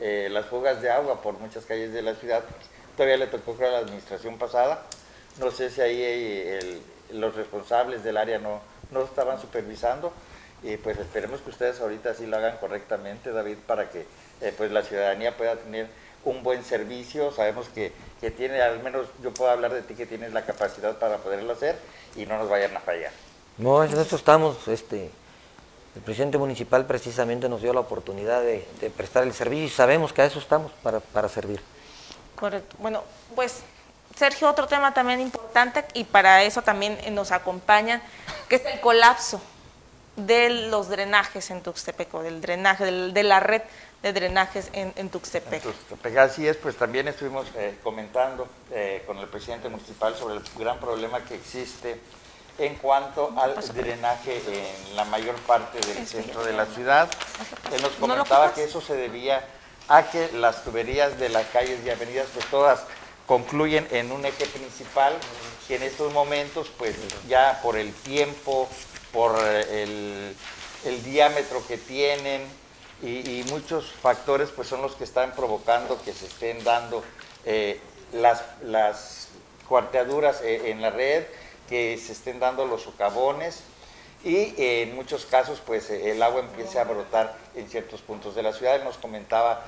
[0.00, 2.42] las fugas de agua por muchas calles de la ciudad.
[2.96, 4.82] Todavía le tocó creo a la administración pasada.
[5.38, 8.60] No sé si ahí los responsables del área no,
[8.90, 10.12] no estaban supervisando
[10.62, 14.06] y pues esperemos que ustedes ahorita sí lo hagan correctamente, David, para que
[14.40, 15.88] eh, pues la ciudadanía pueda tener
[16.24, 17.30] un buen servicio.
[17.32, 20.98] Sabemos que, que, tiene, al menos yo puedo hablar de ti, que tienes la capacidad
[20.98, 21.78] para poderlo hacer
[22.16, 23.12] y no nos vayan a fallar.
[23.56, 25.10] No, en eso estamos, este,
[25.94, 28.66] el presidente municipal precisamente nos dio la oportunidad de,
[28.96, 31.60] prestar el servicio y sabemos que a eso estamos para, para servir.
[32.34, 32.76] Correcto.
[32.78, 33.62] Bueno, pues
[34.16, 38.02] Sergio, otro tema también importante y para eso también nos acompañan,
[38.48, 39.40] que es el colapso
[40.18, 43.62] de los drenajes en Tuxtepec, o del drenaje, de la red
[44.02, 45.62] de drenajes en, Tuxtepec.
[46.16, 50.78] Así es, pues también estuvimos eh, comentando eh, con el presidente municipal sobre el gran
[50.78, 52.00] problema que existe
[52.58, 57.08] en cuanto al drenaje en la mayor parte del centro de la ciudad.
[57.72, 59.44] Él nos comentaba que eso se debía
[59.88, 62.80] a que las tuberías de las calles y avenidas, pues todas
[63.26, 65.14] concluyen en un eje principal
[65.66, 66.96] que en estos momentos, pues
[67.28, 68.68] ya por el tiempo,
[69.12, 70.34] por el,
[71.04, 72.42] diámetro que tienen
[73.02, 77.02] y, muchos factores pues son los que están provocando que se estén dando
[77.44, 77.80] eh,
[78.12, 79.28] las, las
[79.68, 81.24] cuarteaduras eh, en la red,
[81.68, 83.60] que se estén dando los socavones
[84.24, 88.42] y eh, en muchos casos pues el agua empiece a brotar en ciertos puntos de
[88.42, 88.82] la ciudad.
[88.82, 89.64] Nos comentaba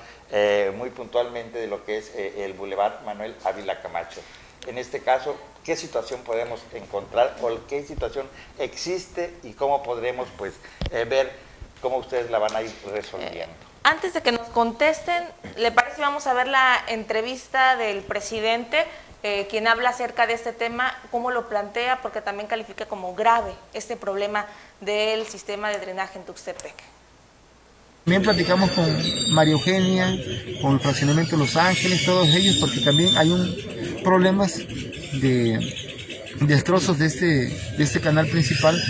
[0.77, 4.21] muy puntualmente de lo que es el Boulevard Manuel Ávila Camacho.
[4.67, 8.27] En este caso, qué situación podemos encontrar o qué situación
[8.59, 10.53] existe y cómo podremos pues
[10.91, 11.31] eh, ver
[11.81, 13.39] cómo ustedes la van a ir resolviendo.
[13.41, 18.85] Eh, antes de que nos contesten, ¿le parece vamos a ver la entrevista del presidente,
[19.23, 23.53] eh, quien habla acerca de este tema, cómo lo plantea, porque también califica como grave
[23.73, 24.45] este problema
[24.81, 26.75] del sistema de drenaje en Tuxtepec?
[28.03, 28.85] También platicamos con
[29.33, 30.07] María Eugenia,
[30.61, 33.55] con el fraccionamiento de Los Ángeles, todos ellos, porque también hay un
[34.03, 34.57] problemas
[35.21, 35.59] de
[36.41, 37.25] destrozos de este,
[37.77, 38.81] de este canal principal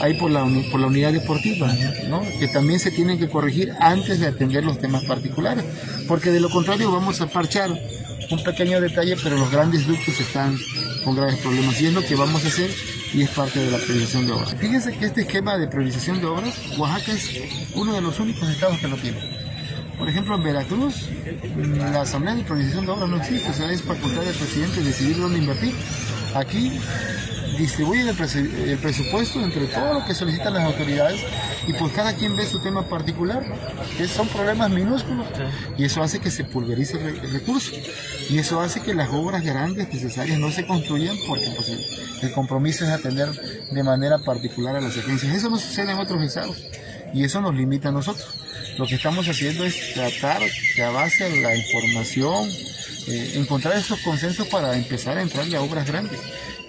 [0.00, 1.72] ahí por la, por la unidad deportiva,
[2.08, 2.22] ¿no?
[2.38, 5.64] que también se tienen que corregir antes de atender los temas particulares,
[6.06, 7.70] porque de lo contrario vamos a parchar
[8.30, 10.58] un pequeño detalle, pero los grandes ductos están
[11.04, 12.70] con graves problemas y es lo que vamos a hacer
[13.14, 14.54] y es parte de la priorización de obras.
[14.56, 17.30] Fíjense que este esquema de priorización de obras, Oaxaca es
[17.74, 19.47] uno de los únicos estados que lo tiene.
[19.98, 21.08] Por ejemplo, en Veracruz,
[21.92, 25.18] la Asamblea de Priorización de Obras no existe, o sea, es facultad del presidente decidir
[25.18, 25.74] dónde invertir.
[26.34, 26.78] Aquí
[27.58, 31.20] distribuyen el, presupuesto entre todo lo que solicitan las autoridades
[31.66, 33.42] y pues cada quien ve su tema particular,
[33.96, 35.26] que son problemas minúsculos
[35.76, 37.72] y eso hace que se pulverice el, recurso
[38.30, 42.84] y eso hace que las obras grandes necesarias no se construyan porque pues, el, compromiso
[42.84, 45.34] es atender de manera particular a las agencias.
[45.34, 46.62] Eso no sucede en otros estados
[47.12, 48.47] y eso nos limita a nosotros.
[48.78, 50.40] Lo que estamos haciendo es tratar
[50.76, 52.48] que a base de la información,
[53.08, 56.20] eh, encontrar esos consensos para empezar a entrarle a obras grandes.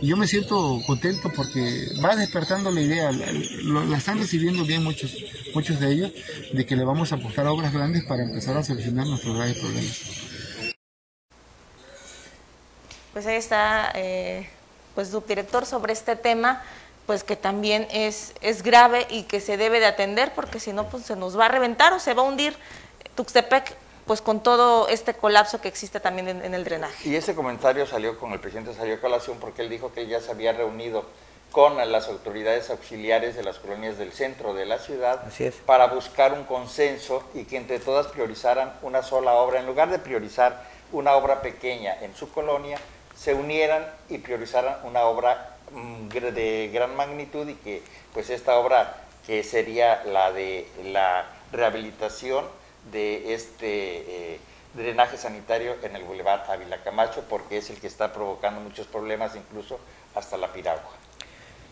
[0.02, 5.16] Y yo me siento contento porque va despertando la idea, la, están recibiendo bien muchos,
[5.54, 6.12] muchos de ellos,
[6.52, 9.60] de que le vamos a apostar a obras grandes para empezar a solucionar nuestros graves
[9.60, 10.02] problemas.
[13.14, 14.50] Pues ahí está, eh,
[14.96, 16.64] pues subdirector sobre este tema,
[17.10, 20.90] pues que también es, es grave y que se debe de atender porque si no,
[20.90, 22.56] pues se nos va a reventar o se va a hundir
[23.16, 23.74] Tuxtepec
[24.06, 27.10] pues con todo este colapso que existe también en, el drenaje.
[27.10, 30.22] Y ese comentario salió con el presidente, salió a colación porque él dijo que ya
[30.22, 31.04] se había reunido
[31.52, 35.24] con las autoridades auxiliares de las colonias del centro de la ciudad
[35.66, 39.60] para buscar un consenso y que entre todas priorizaran una sola obra.
[39.60, 42.78] En lugar de priorizar una obra pequeña en su colonia,
[43.18, 45.56] se unieran y priorizaran una obra
[46.12, 47.82] de gran magnitud y que
[48.14, 52.46] pues esta obra que sería la de la rehabilitación
[52.92, 54.40] de este eh,
[54.74, 59.36] drenaje sanitario en el Boulevard Ávila Camacho, porque es el que está provocando muchos problemas,
[59.36, 59.80] incluso
[60.16, 60.92] hasta la piragua.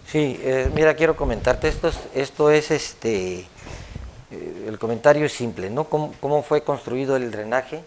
[0.07, 5.69] Sí, eh, mira, quiero comentarte, esto es, esto es este, eh, el comentario es simple,
[5.69, 5.85] ¿no?
[5.85, 7.83] ¿Cómo, fue construido el drenaje?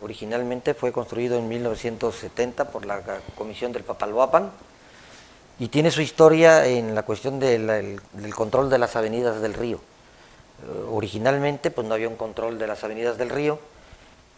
[0.00, 3.02] Originalmente fue construido en 1970 por la
[3.34, 4.52] Comisión del Papaloapan
[5.58, 8.00] y tiene su historia en la cuestión del
[8.34, 9.80] control de las avenidas del río.
[10.62, 13.58] Eh, originalmente pues no había un control de las avenidas del río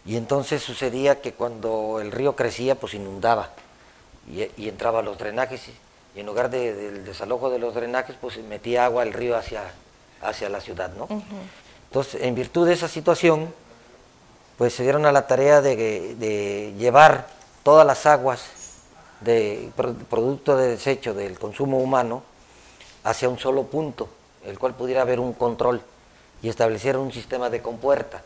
[0.05, 3.51] y entonces sucedía que cuando el río crecía pues inundaba
[4.27, 5.69] y, entraba los drenajes
[6.15, 9.63] y, en lugar del desalojo de los drenajes pues metía agua el río hacia,
[10.21, 11.07] hacia la ciudad, ¿no?
[11.89, 13.51] Entonces, en virtud de esa situación,
[14.57, 17.27] pues se dieron a la tarea de, llevar
[17.63, 18.41] todas las aguas
[19.21, 19.71] de
[20.09, 22.23] producto de desecho del consumo humano
[23.03, 24.07] hacia un solo punto,
[24.45, 25.81] el cual pudiera haber un control
[26.41, 28.23] y establecieron un sistema de compuerta.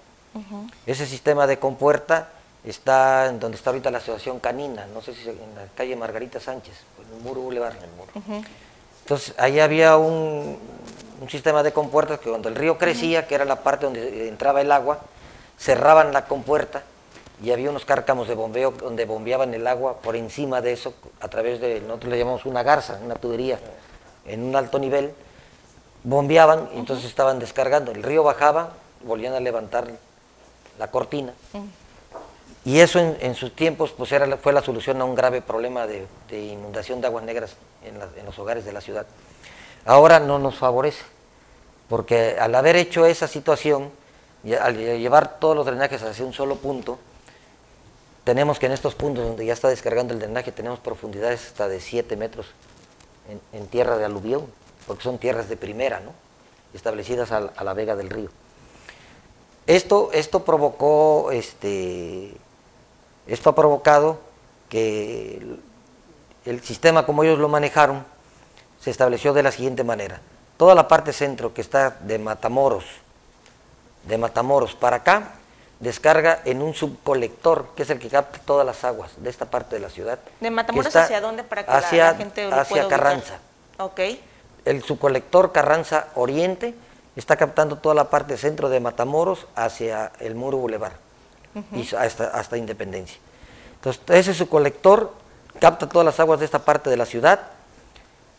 [0.86, 2.30] Ese sistema de compuerta
[2.64, 6.40] está en donde está ahorita la asociación canina, no sé si en la calle Margarita
[6.40, 7.76] Sánchez, en el muro Boulevard.
[9.02, 10.58] Entonces, ahí había un,
[11.30, 14.72] sistema de compuertas que cuando el río crecía, que era la parte donde entraba el
[14.72, 15.00] agua,
[15.58, 16.84] cerraban la compuerta
[17.44, 21.28] y había unos cárcamos de bombeo donde bombeaban el agua por encima de eso, a
[21.28, 23.60] través de, nosotros le llamamos una garza, una tubería,
[24.26, 25.14] en un alto nivel,
[26.06, 27.92] bombeaban y entonces estaban descargando.
[27.92, 28.72] El río bajaba,
[29.04, 29.90] volvían a levantar
[30.80, 31.34] la cortina.
[32.64, 36.08] Y eso en, sus tiempos pues era, fue la solución a un grave problema de,
[36.32, 39.06] inundación de aguas negras en, los hogares de la ciudad.
[39.86, 41.04] Ahora no nos favorece,
[41.90, 43.92] porque al haber hecho esa situación,
[44.62, 47.00] al llevar todos los drenajes hacia un solo punto,
[48.24, 51.80] tenemos que en estos puntos donde ya está descargando el drenaje tenemos profundidades hasta de
[51.80, 52.48] 7 metros
[53.30, 54.46] en, en tierra de aluvión
[54.88, 56.12] porque son tierras de primera, ¿no?
[56.74, 58.30] establecidas a, la vega del río.
[59.68, 62.34] Esto, esto provocó, este,
[63.28, 64.20] esto ha provocado
[64.70, 65.58] que
[66.46, 68.06] el, sistema como ellos lo manejaron
[68.82, 70.20] se estableció de la siguiente manera.
[70.58, 72.86] Toda la parte centro que está de Matamoros,
[74.06, 75.36] de Matamoros para acá,
[75.84, 79.76] descarga en un subcolector, que es el que capta todas las aguas de esta parte
[79.76, 80.20] de la ciudad.
[80.40, 83.38] ¿De Matamoros hacia dónde para que hacia, la, gente lo Hacia Carranza.
[83.78, 84.00] Ok
[84.66, 86.74] el subcolector Carranza Oriente
[87.16, 90.94] está captando toda la parte centro de Matamoros hacia el Muro Boulevard
[91.72, 93.18] y hasta, Independencia.
[93.76, 95.14] Entonces, ese subcolector
[95.60, 97.42] capta todas las aguas de esta parte de la ciudad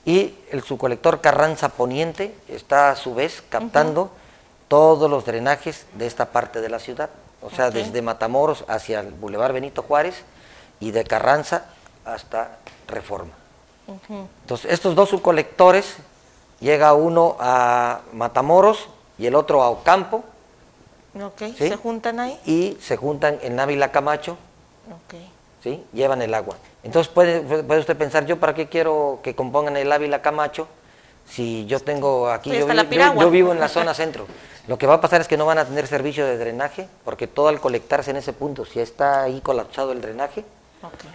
[0.04, 4.10] y el subcolector Carranza Poniente está a su vez captando
[4.68, 7.10] todos los drenajes de esta parte de la ciudad,
[7.44, 10.22] o sea, desde Matamoros hacia el Boulevard Benito Juárez
[10.80, 11.66] y de Carranza
[12.04, 13.32] hasta Reforma.
[14.08, 15.96] Entonces, estos dos subcolectores
[16.60, 18.88] llega uno a Matamoros
[19.18, 20.24] y el otro a Ocampo.
[21.22, 22.40] Ok, ¿se juntan ahí?
[22.46, 24.32] Y se juntan en Ávila Camacho.
[24.90, 25.14] Ok.
[25.62, 25.84] ¿Sí?
[25.92, 26.56] Llevan el agua.
[26.82, 30.66] Entonces puede, puede usted pensar, ¿yo para qué quiero que compongan el Ávila Camacho
[31.28, 34.26] si yo tengo aquí, yo, yo, vivo en la zona centro?
[34.66, 37.26] Lo que va a pasar es que no van a tener servicio de drenaje, porque
[37.26, 40.44] todo al colectarse en ese punto, si está ahí colapsado el drenaje,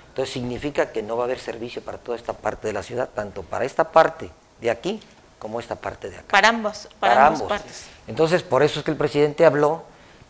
[0.10, 3.10] entonces significa que no va a haber servicio para toda esta parte de la ciudad,
[3.14, 4.30] tanto para esta parte
[4.62, 5.00] de aquí
[5.40, 6.28] como esta parte de acá.
[6.30, 7.44] Para ambos, para, ambos.
[7.44, 7.86] partes.
[8.08, 9.84] Entonces, por eso es que el presidente habló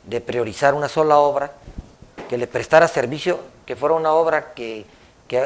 [0.06, 1.52] de priorizar una sola obra,
[2.30, 4.86] que le prestara servicio, que fuera una obra que,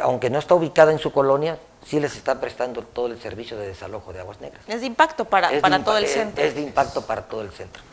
[0.01, 3.67] aunque no está ubicada en su colonia, sí les está prestando todo el servicio de
[3.67, 4.63] desalojo de aguas negras.
[4.67, 6.43] Es de impacto para, para todo el centro.
[6.43, 7.83] Es, de impacto para todo el centro.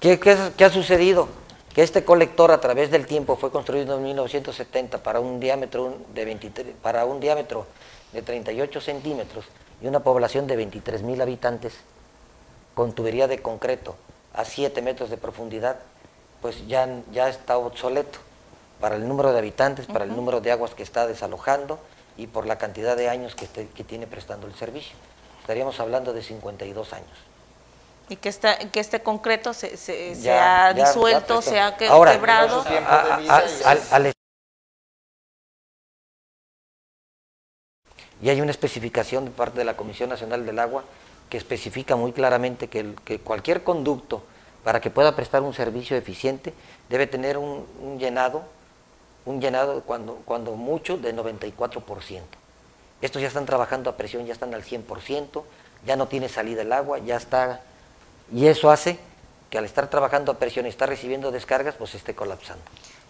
[0.00, 1.28] ¿Qué, qué, ha sucedido?
[1.74, 6.24] Que este colector a través del tiempo fue construido en 1970 para un diámetro de
[6.24, 7.66] 23, para un diámetro
[8.12, 9.46] de 38 centímetros
[9.82, 11.74] y una población de 23 mil habitantes
[12.74, 13.96] con tubería de concreto
[14.34, 15.78] a 7 metros de profundidad,
[16.42, 18.18] pues ya, ya está obsoleto
[18.80, 21.78] para el número de habitantes, para el número de aguas que está desalojando
[22.16, 24.96] y por la cantidad de años que, que tiene prestando el servicio.
[25.40, 27.08] Estaríamos hablando de 52 años.
[28.08, 32.64] Y que, está, que este concreto se, se, ha disuelto, se ha quebrado.
[33.90, 34.12] al,
[38.22, 40.84] y hay una especificación de parte de la Comisión Nacional del Agua
[41.30, 44.22] que especifica muy claramente que, que cualquier conducto
[44.64, 46.54] para que pueda prestar un servicio eficiente
[46.88, 48.44] debe tener un, llenado,
[49.26, 52.20] un llenado cuando, cuando mucho de 94%.
[53.00, 55.42] Estos ya están trabajando a presión, ya están al 100%,
[55.86, 57.60] ya no tiene salida el agua, ya está...
[58.32, 58.98] Y eso hace
[59.50, 62.64] que al estar trabajando a presión y estar recibiendo descargas, pues esté colapsando.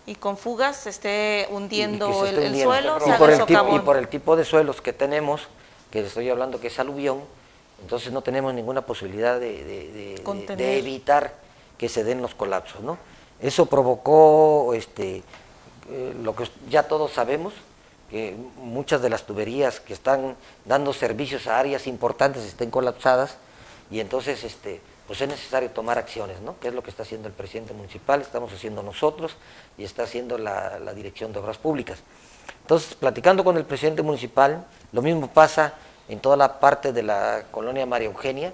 [0.07, 4.09] Y con fugas se esté hundiendo, el, suelo, y por el, tipo, y por el
[4.09, 5.49] tipo de suelos que tenemos,
[5.91, 7.23] que estoy hablando que es aluvión,
[7.81, 10.21] entonces no tenemos ninguna posibilidad de,
[10.59, 11.35] evitar
[11.79, 12.83] que se den los colapsos.
[12.83, 12.99] ¿no?
[13.41, 15.23] Eso provocó este,
[15.91, 17.53] eh, lo que ya todos sabemos,
[18.11, 23.37] que muchas de las tuberías que están dando servicios a áreas importantes estén colapsadas
[23.91, 26.59] y entonces este, pues es necesario tomar acciones, ¿no?
[26.59, 29.37] que es lo que está haciendo el presidente municipal, estamos haciendo nosotros
[29.77, 31.99] y está haciendo la, Dirección de Obras Públicas.
[32.63, 35.75] Entonces, platicando con el presidente municipal, lo mismo pasa
[36.09, 38.53] en toda la parte de la colonia María Eugenia,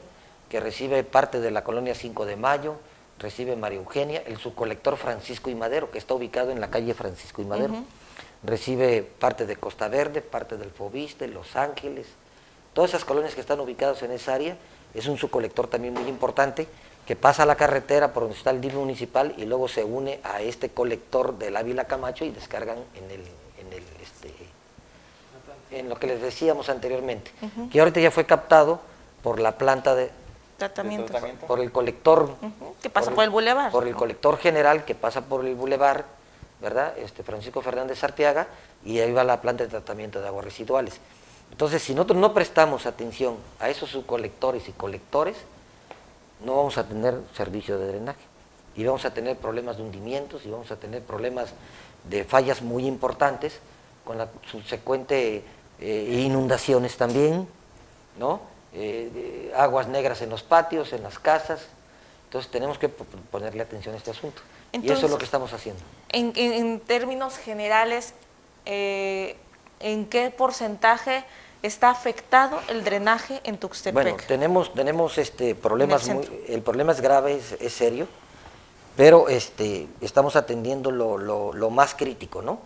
[0.49, 2.77] que recibe parte de la colonia 5 de Mayo,
[3.21, 7.43] recibe María Eugenia, el subcolector Francisco y Madero, que está ubicado en la calle Francisco
[7.43, 7.75] y Madero,
[8.43, 12.07] recibe parte de Costa Verde, parte del Fobiste, Los Ángeles,
[12.73, 14.57] todas esas colonias que están ubicadas en esa área.
[14.95, 16.67] Es un subcolector también muy importante
[17.07, 20.21] que pasa a la carretera por donde está el DIF municipal y luego se une
[20.25, 24.33] a este colector del Ávila Camacho y descargan en el, en el este,
[25.71, 27.31] en lo que les decíamos anteriormente,
[27.71, 28.81] que ahorita ya fue captado
[29.23, 30.11] por la planta de
[30.61, 31.13] tratamiento,
[31.47, 32.37] por el colector
[32.83, 36.05] que pasa por, el, bulevar, por el colector general que pasa por el bulevar,
[36.61, 36.97] ¿verdad?
[36.99, 38.47] Este Francisco Fernández Arteaga
[38.85, 41.01] y ahí va la planta de tratamiento de aguas residuales.
[41.51, 45.37] Entonces, si nosotros no prestamos atención a esos subcolectores y colectores,
[46.45, 48.21] no vamos a tener servicio de drenaje.
[48.77, 51.53] Y vamos a tener problemas de hundimientos y vamos a tener problemas
[52.09, 53.59] de fallas muy importantes,
[54.05, 55.43] con la subsecuente
[55.81, 57.49] eh, inundaciones también,
[58.19, 58.41] ¿no?
[58.73, 61.61] Eh, aguas negras en los patios, en las casas.
[62.27, 64.41] Entonces tenemos que ponerle atención a este asunto.
[64.73, 65.83] y eso es lo que estamos haciendo.
[66.11, 68.15] En, términos generales,
[68.67, 69.37] eh,
[69.81, 71.25] ¿en qué porcentaje
[71.63, 73.95] está afectado el drenaje en Tuxtepec?
[73.95, 78.07] Bueno, tenemos, tenemos este, problemas, el, muy, el problema es grave, es, serio,
[78.97, 82.61] pero este, estamos atendiendo lo, lo, más crítico, ¿no?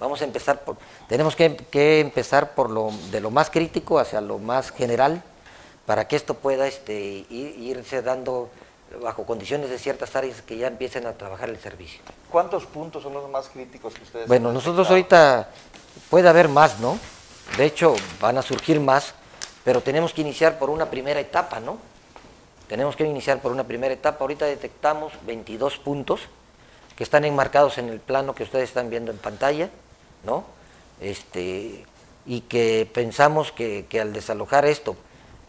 [0.00, 0.76] Vamos a empezar por,
[1.08, 5.22] tenemos que, que, empezar por lo, de lo más crítico hacia lo más general,
[5.86, 8.50] para que esto pueda este, irse dando
[9.02, 12.00] bajo condiciones de ciertas áreas que ya empiecen a trabajar el servicio.
[12.30, 15.48] ¿Cuántos puntos son los más críticos que ustedes Bueno, nosotros ahorita
[16.10, 16.98] puede haber más, ¿no?
[17.56, 19.14] De hecho, van a surgir más,
[19.64, 21.78] pero tenemos que iniciar por una primera etapa, ¿no?
[22.68, 24.18] Tenemos que iniciar por una primera etapa.
[24.20, 26.20] Ahorita detectamos 22 puntos
[26.96, 29.68] que están enmarcados en el plano que ustedes están viendo en pantalla,
[30.24, 30.44] ¿no?
[31.00, 31.84] Este,
[32.24, 34.96] y que pensamos que, al desalojar esto,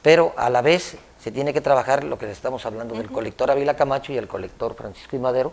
[0.06, 3.76] pero a la vez se tiene que trabajar lo que estamos hablando del colector Ávila
[3.76, 5.52] Camacho y el colector Francisco y Madero,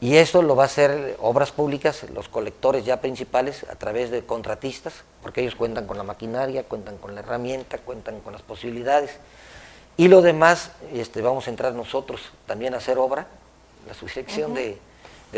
[0.00, 4.24] y eso lo va a hacer obras públicas, los colectores ya principales, a través de
[4.24, 9.18] contratistas, porque ellos cuentan con la maquinaria, cuentan con la herramienta, cuentan con las posibilidades.
[9.98, 13.26] Y lo demás, este, vamos a entrar nosotros también a hacer obra,
[13.86, 14.78] la subdirección de,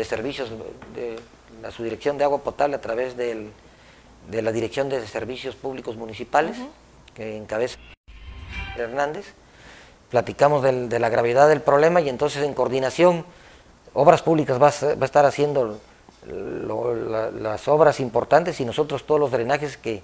[0.05, 0.51] servicios,
[0.95, 1.19] de
[1.61, 3.51] la subdirección de agua potable a través de
[4.41, 6.55] la Dirección de Servicios Públicos Municipales,
[7.21, 7.77] que encabeza
[8.75, 9.33] Hernández.
[10.09, 13.25] Platicamos de la gravedad del problema y entonces en coordinación
[13.93, 15.79] Obras Públicas va a, estar haciendo
[16.25, 20.03] las obras importantes y nosotros todos los drenajes que,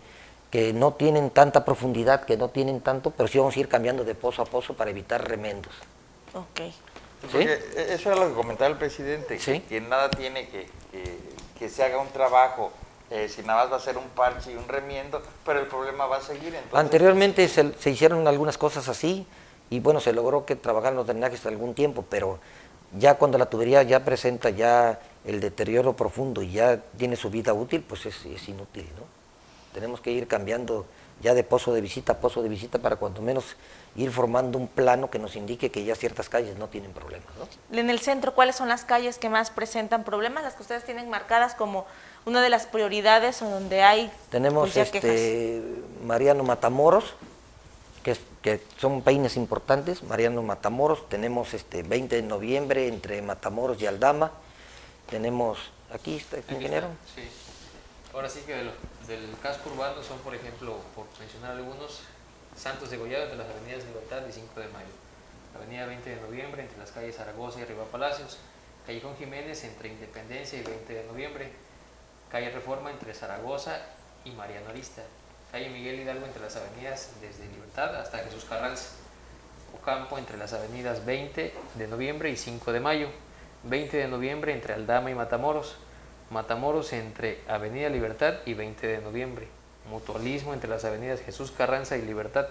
[0.73, 4.15] no tienen tanta profundidad, que no tienen tanto, pero sí vamos a ir cambiando de
[4.15, 5.73] pozo a pozo para evitar remendos.
[6.33, 6.61] Ok.
[7.75, 10.67] Eso era lo que comentaba el presidente, que, nada tiene que,
[11.59, 12.71] que, se haga un trabajo,
[13.09, 16.05] eh, si nada más va a ser un parche y un remiendo, pero el problema
[16.05, 16.55] va a seguir.
[16.73, 19.25] Anteriormente se, se, hicieron algunas cosas así
[19.69, 22.39] y bueno, se logró que trabajaran los drenajes algún tiempo, pero
[22.97, 27.53] ya cuando la tubería ya presenta ya el deterioro profundo y ya tiene su vida
[27.53, 29.03] útil, pues es, inútil, ¿no?
[29.73, 30.85] Tenemos que ir cambiando
[31.21, 33.55] ya de pozo de visita a pozo de visita para cuanto menos
[33.97, 37.27] ir formando un plano que nos indique que ya ciertas calles no tienen problemas.
[37.37, 37.77] ¿no?
[37.77, 40.43] En el centro, ¿cuáles son las calles que más presentan problemas?
[40.43, 41.85] Las que ustedes tienen marcadas como
[42.25, 45.63] una de las prioridades o donde hay Tenemos pues, este,
[46.03, 47.15] Mariano Matamoros,
[48.03, 54.31] que, son peines importantes, Mariano Matamoros, tenemos este 20 de noviembre entre Matamoros y Aldama,
[55.09, 55.57] tenemos,
[55.91, 56.87] aquí está el ingeniero.
[57.13, 57.23] sí.
[58.13, 62.01] Ahora sí que del, casco urbano son, por ejemplo, por mencionar algunos,
[62.57, 64.87] Santos de Goyado entre las avenidas Libertad y 5 de Mayo,
[65.55, 68.39] Avenida 20 de noviembre entre las calles Zaragoza y Riva Palacios,
[68.87, 71.51] Callejón Jiménez entre Independencia y 20 de noviembre,
[72.31, 73.79] Calle Reforma entre Zaragoza
[74.25, 75.03] y Mariano Arista.
[75.51, 78.89] Calle Miguel Hidalgo entre las avenidas desde Libertad hasta Jesús Carranza.
[79.79, 83.09] Ocampo entre las avenidas 20 de noviembre y 5 de mayo.
[83.63, 85.77] 20 de noviembre entre Aldama y Matamoros.
[86.31, 89.56] Matamoros entre Avenida Libertad y 20 de noviembre.
[89.89, 92.47] Mutualismo entre las avenidas Jesús Carranza y Libertad.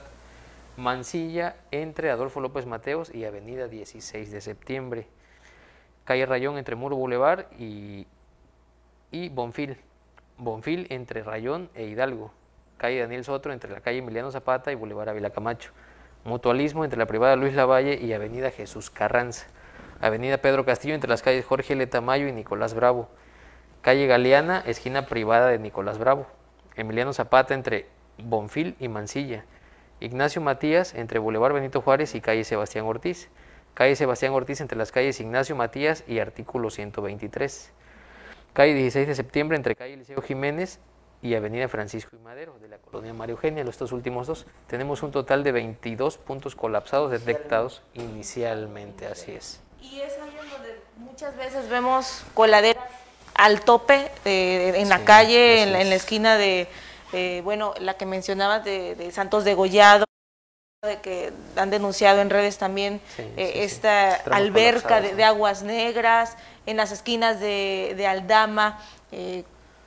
[0.78, 5.06] Mansilla entre Adolfo López Mateos y Avenida 16 de septiembre.
[6.04, 8.06] Calle Rayón entre Muro Boulevard y,
[9.10, 9.76] y Bonfil.
[10.38, 12.32] Bonfil entre Rayón e Hidalgo.
[12.78, 15.72] Calle Daniel Sotro entre la calle Emiliano Zapata y Boulevard Ávila Camacho.
[16.24, 19.46] Mutualismo entre la privada Luis Lavalle y Avenida Jesús Carranza.
[20.00, 21.86] Avenida Pedro Castillo entre las calles Jorge L.
[21.86, 23.08] Tamayo y Nicolás Bravo.
[23.82, 26.26] Calle Galeana, esquina privada de Nicolás Bravo.
[26.76, 27.86] Emiliano Zapata entre
[28.18, 29.44] Bonfil y Mansilla.
[30.00, 33.28] Ignacio Matías entre Boulevard Benito Juárez y calle Sebastián Ortiz.
[33.74, 37.72] Calle Sebastián Ortiz entre las calles Ignacio Matías y artículo 123.
[38.52, 40.80] Calle 16 de septiembre entre calle Liceo Jiménez
[41.22, 44.46] y Avenida Francisco y Madero de la colonia María Eugenia, estos últimos dos.
[44.66, 49.62] Tenemos un total de 22 puntos colapsados detectados inicialmente, así es.
[49.80, 52.84] Y es ahí donde muchas veces vemos coladeras
[53.36, 56.68] al tope eh, en la calle, en la, esquina de,
[57.12, 60.04] eh, bueno, la que mencionabas de, Santos de Gollado,
[60.82, 66.92] de que han denunciado en redes también eh, esta alberca de, aguas negras, en las
[66.92, 68.80] esquinas de, Aldama,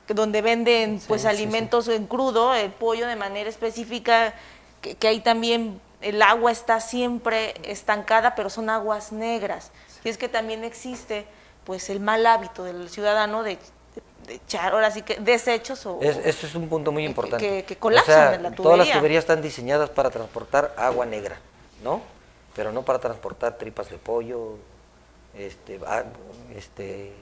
[0.08, 4.34] donde venden pues alimentos en crudo, el pollo de manera específica,
[4.80, 9.70] que, que ahí también el agua está siempre estancada, pero son aguas negras.
[10.02, 11.26] Y es que también existe
[11.70, 13.56] pues el mal hábito del ciudadano de,
[14.28, 17.64] echar ahora sí que desechos o es, es un punto muy importante.
[17.64, 18.62] que, colapsan en la tubería.
[18.64, 21.38] todas las tuberías están diseñadas para transportar agua negra
[21.84, 22.02] no
[22.56, 24.56] pero no para transportar tripas de pollo
[25.38, 25.78] este
[26.56, 27.12] este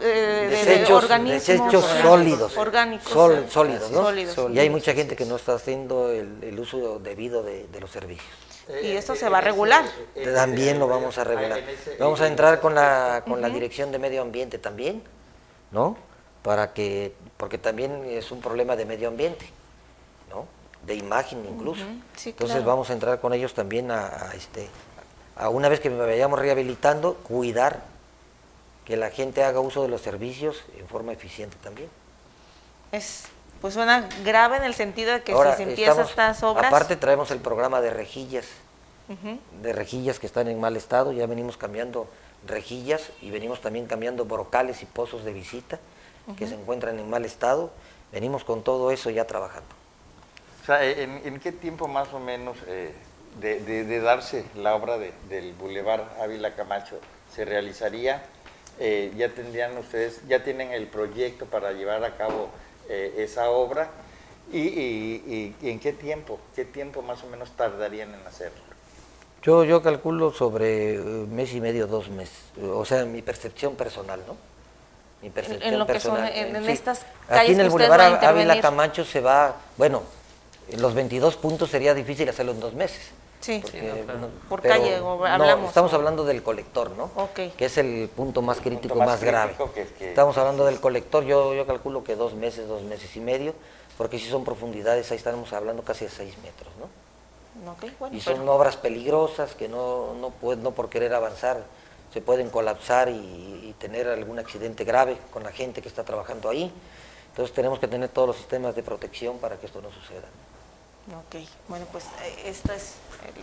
[0.00, 2.56] eh, desechos, sólidos.
[2.56, 3.12] orgánicos
[3.52, 4.50] sólidos, ¿no?
[4.52, 8.41] y hay mucha gente que no está haciendo el, uso debido de los servicios
[8.82, 9.84] y esto se va a regular.
[10.34, 11.60] También lo vamos a regular.
[11.98, 15.02] Vamos a entrar con la, con la Dirección de Medio Ambiente también,
[15.70, 15.96] ¿no?
[16.42, 19.46] Para que, porque también es un problema de medio ambiente,
[20.30, 20.46] ¿no?
[20.86, 21.84] De imagen incluso.
[22.24, 24.68] Entonces vamos a entrar con ellos también a, este,
[25.36, 27.82] a una vez que me vayamos rehabilitando, cuidar
[28.84, 31.88] que la gente haga uso de los servicios en forma eficiente también.
[32.90, 33.26] Es
[33.62, 36.66] pues suena grave en el sentido de que si se empiezan estas obras...
[36.66, 38.46] Aparte traemos el programa de rejillas,
[39.62, 42.08] de rejillas que están en mal estado, ya venimos cambiando
[42.44, 45.78] rejillas y venimos también cambiando brocales y pozos de visita
[46.36, 47.70] que se encuentran en mal estado,
[48.10, 49.68] venimos con todo eso ya trabajando.
[50.62, 52.92] O sea, ¿en, qué tiempo más o menos eh,
[53.40, 56.98] de, darse la obra del Boulevard Ávila Camacho
[57.32, 58.24] se realizaría?
[58.80, 62.50] Eh, ya tendrían ustedes, ya tienen el proyecto para llevar a cabo
[62.88, 63.90] eh, esa obra
[64.52, 68.60] y, en qué tiempo, qué tiempo más o menos tardarían en hacerlo.
[69.42, 73.74] Yo, yo calculo sobre un eh, mes y medio, dos meses, o sea, mi percepción
[73.74, 74.36] personal, ¿no?
[75.20, 76.32] Mi percepción en, lo personal.
[76.32, 80.02] Que son, en, estas Aquí en el Boulevard Ávila Camacho se va, bueno,
[80.68, 83.10] en los 22 puntos sería difícil hacerlo en dos meses.
[83.42, 83.62] Sí,
[84.48, 85.68] por calle hablamos.
[85.68, 87.10] estamos hablando del colector, ¿no?
[87.34, 89.54] Que es el punto más crítico, más, grave.
[90.00, 93.54] Estamos hablando del colector, yo, yo calculo que dos meses, dos meses y medio,
[93.98, 96.88] porque si son profundidades, ahí estamos hablando casi de seis metros, ¿no?
[98.10, 101.62] y son obras peligrosas que no, no, no por querer avanzar
[102.12, 106.70] se pueden colapsar y, tener algún accidente grave con la gente que está trabajando ahí.
[107.30, 110.28] Entonces tenemos que tener todos los sistemas de protección para que esto no suceda.
[111.18, 112.94] Ok, bueno, pues eh, esto es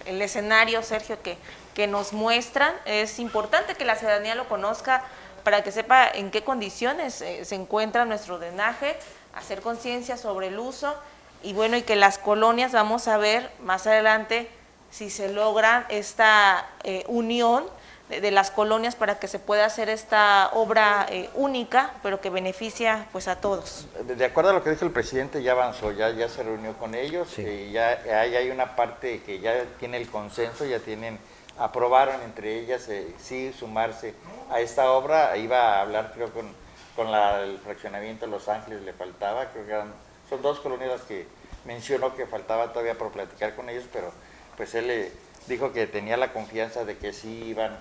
[0.05, 1.37] el, escenario, Sergio, que,
[1.73, 2.73] que nos muestran.
[2.85, 5.03] Es importante que la ciudadanía lo conozca
[5.43, 8.97] para que sepa en qué condiciones eh, se encuentra nuestro drenaje,
[9.33, 10.95] hacer conciencia sobre el uso
[11.41, 14.49] y bueno, y que las colonias vamos a ver más adelante
[14.91, 17.65] si se logra esta eh, unión
[18.09, 23.07] de, las colonias para que se pueda hacer esta obra eh, única, pero que beneficia
[23.11, 23.87] pues a todos.
[24.03, 26.95] De, acuerdo a lo que dijo el presidente, ya avanzó, ya, ya se reunió con
[26.95, 31.19] ellos, y ya hay, hay una parte que ya tiene el consenso, ya tienen,
[31.59, 34.15] aprobaron entre ellas eh, sí sumarse
[34.49, 36.51] a esta obra, iba a hablar creo con,
[36.95, 39.89] con la, el fraccionamiento de Los Ángeles, le faltaba, creo que
[40.29, 41.27] son dos colonias que
[41.65, 44.11] mencionó que faltaba todavía por platicar con ellos, pero
[44.57, 45.11] pues él le
[45.47, 47.77] dijo que tenía la confianza de que sí iban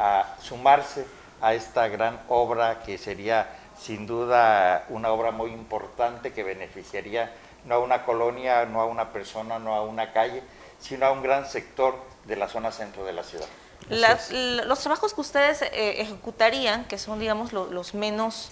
[0.00, 1.06] a sumarse
[1.42, 3.48] a esta gran obra que sería
[3.78, 7.32] sin duda una obra muy importante que beneficiaría
[7.66, 10.42] no a una colonia, no a una persona, no a una calle,
[10.80, 11.94] sino a un gran sector
[12.24, 13.46] de la zona centro de la ciudad.
[13.88, 18.50] los trabajos que ustedes eh, ejecutarían, que son digamos los menos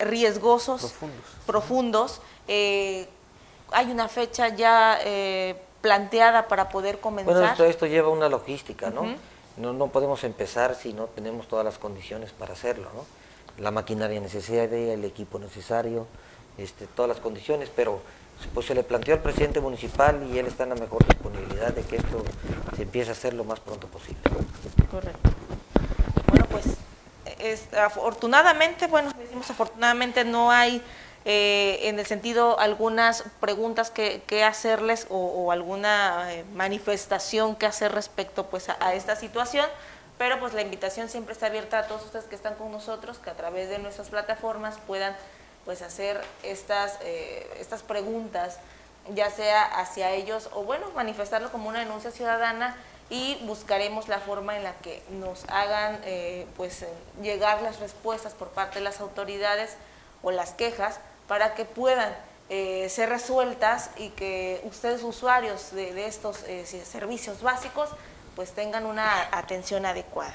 [0.00, 0.94] riesgosos,
[1.46, 2.20] profundos.
[2.48, 3.06] hay
[3.90, 4.98] una fecha ya
[5.80, 7.32] planteada para poder comenzar.
[7.32, 9.14] Bueno, esto, esto lleva una logística, ¿no?
[9.60, 9.72] ¿No?
[9.72, 13.04] No podemos empezar si no tenemos todas las condiciones para hacerlo, ¿no?
[13.62, 16.06] La maquinaria necesaria, el equipo necesario,
[16.58, 18.00] este, todas las condiciones, pero
[18.54, 21.82] pues se le planteó al presidente municipal y él está en la mejor disponibilidad de
[21.82, 22.24] que esto
[22.74, 24.22] se empiece a hacer lo más pronto posible.
[24.90, 25.30] Correcto.
[26.28, 26.76] Bueno, pues
[27.78, 30.82] afortunadamente, bueno, decimos afortunadamente no hay
[31.26, 38.46] eh, en el sentido algunas preguntas que, hacerles o, alguna eh, manifestación que hacer respecto
[38.46, 39.66] pues a, esta situación,
[40.16, 43.28] pero pues la invitación siempre está abierta a todos ustedes que están con nosotros, que
[43.28, 45.14] a través de nuestras plataformas puedan
[45.66, 48.58] pues hacer estas, eh, estas preguntas,
[49.14, 52.76] ya sea hacia ellos o bueno, manifestarlo como una denuncia ciudadana
[53.10, 56.00] y buscaremos la forma en la que nos hagan
[56.56, 56.84] pues
[57.20, 59.76] llegar las respuestas por parte de las autoridades
[60.22, 61.00] o las quejas
[61.30, 62.12] para que puedan
[62.48, 67.88] eh, ser resueltas y que ustedes usuarios de, estos eh, servicios básicos
[68.34, 70.34] pues tengan una atención adecuada.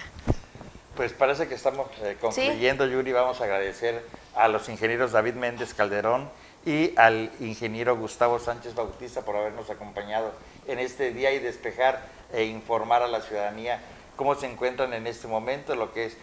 [0.96, 3.12] Pues parece que estamos eh, concluyendo, Yuri.
[3.12, 6.30] Vamos a agradecer a los ingenieros David Méndez Calderón
[6.66, 10.32] y al ingeniero Gustavo Sánchez Bautista por habernos acompañado
[10.66, 13.82] en este día y despejar e informar a la ciudadanía
[14.16, 16.18] cómo se encuentran en este momento, lo que es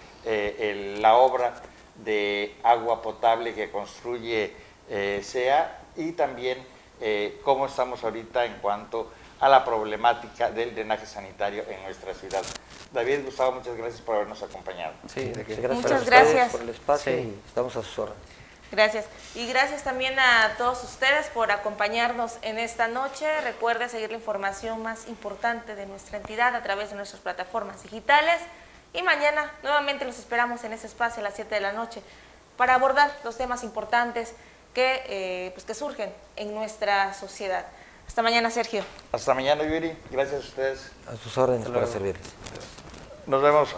[0.99, 1.61] la obra
[1.97, 4.53] de agua potable que construye
[4.89, 6.59] eh, SEA y también
[7.01, 12.43] eh, cómo estamos ahorita en cuanto a la problemática del drenaje sanitario en nuestra ciudad.
[12.93, 14.95] David, Gustavo, muchas gracias por habernos acompañado.
[15.13, 18.23] Sí, gracias muchas gracias por el espacio y estamos a sus órdenes.
[18.73, 19.05] Gracias.
[19.35, 23.27] Y gracias también a todos ustedes por acompañarnos en esta noche.
[23.43, 28.41] Recuerde seguir la información más importante de nuestra entidad a través de nuestras plataformas digitales.
[28.95, 32.03] Y mañana nuevamente los esperamos en ese espacio a las 7 de la noche
[32.57, 34.35] para abordar los temas importantes
[34.75, 37.67] que, eh, pues que surgen en nuestra sociedad.
[38.07, 38.85] Hasta mañana, Sergio.
[39.13, 39.97] Hasta mañana, Yuri.
[40.11, 40.93] Gracias a ustedes.
[41.09, 42.27] A sus órdenes para servirles.
[43.27, 43.75] Nos vemos.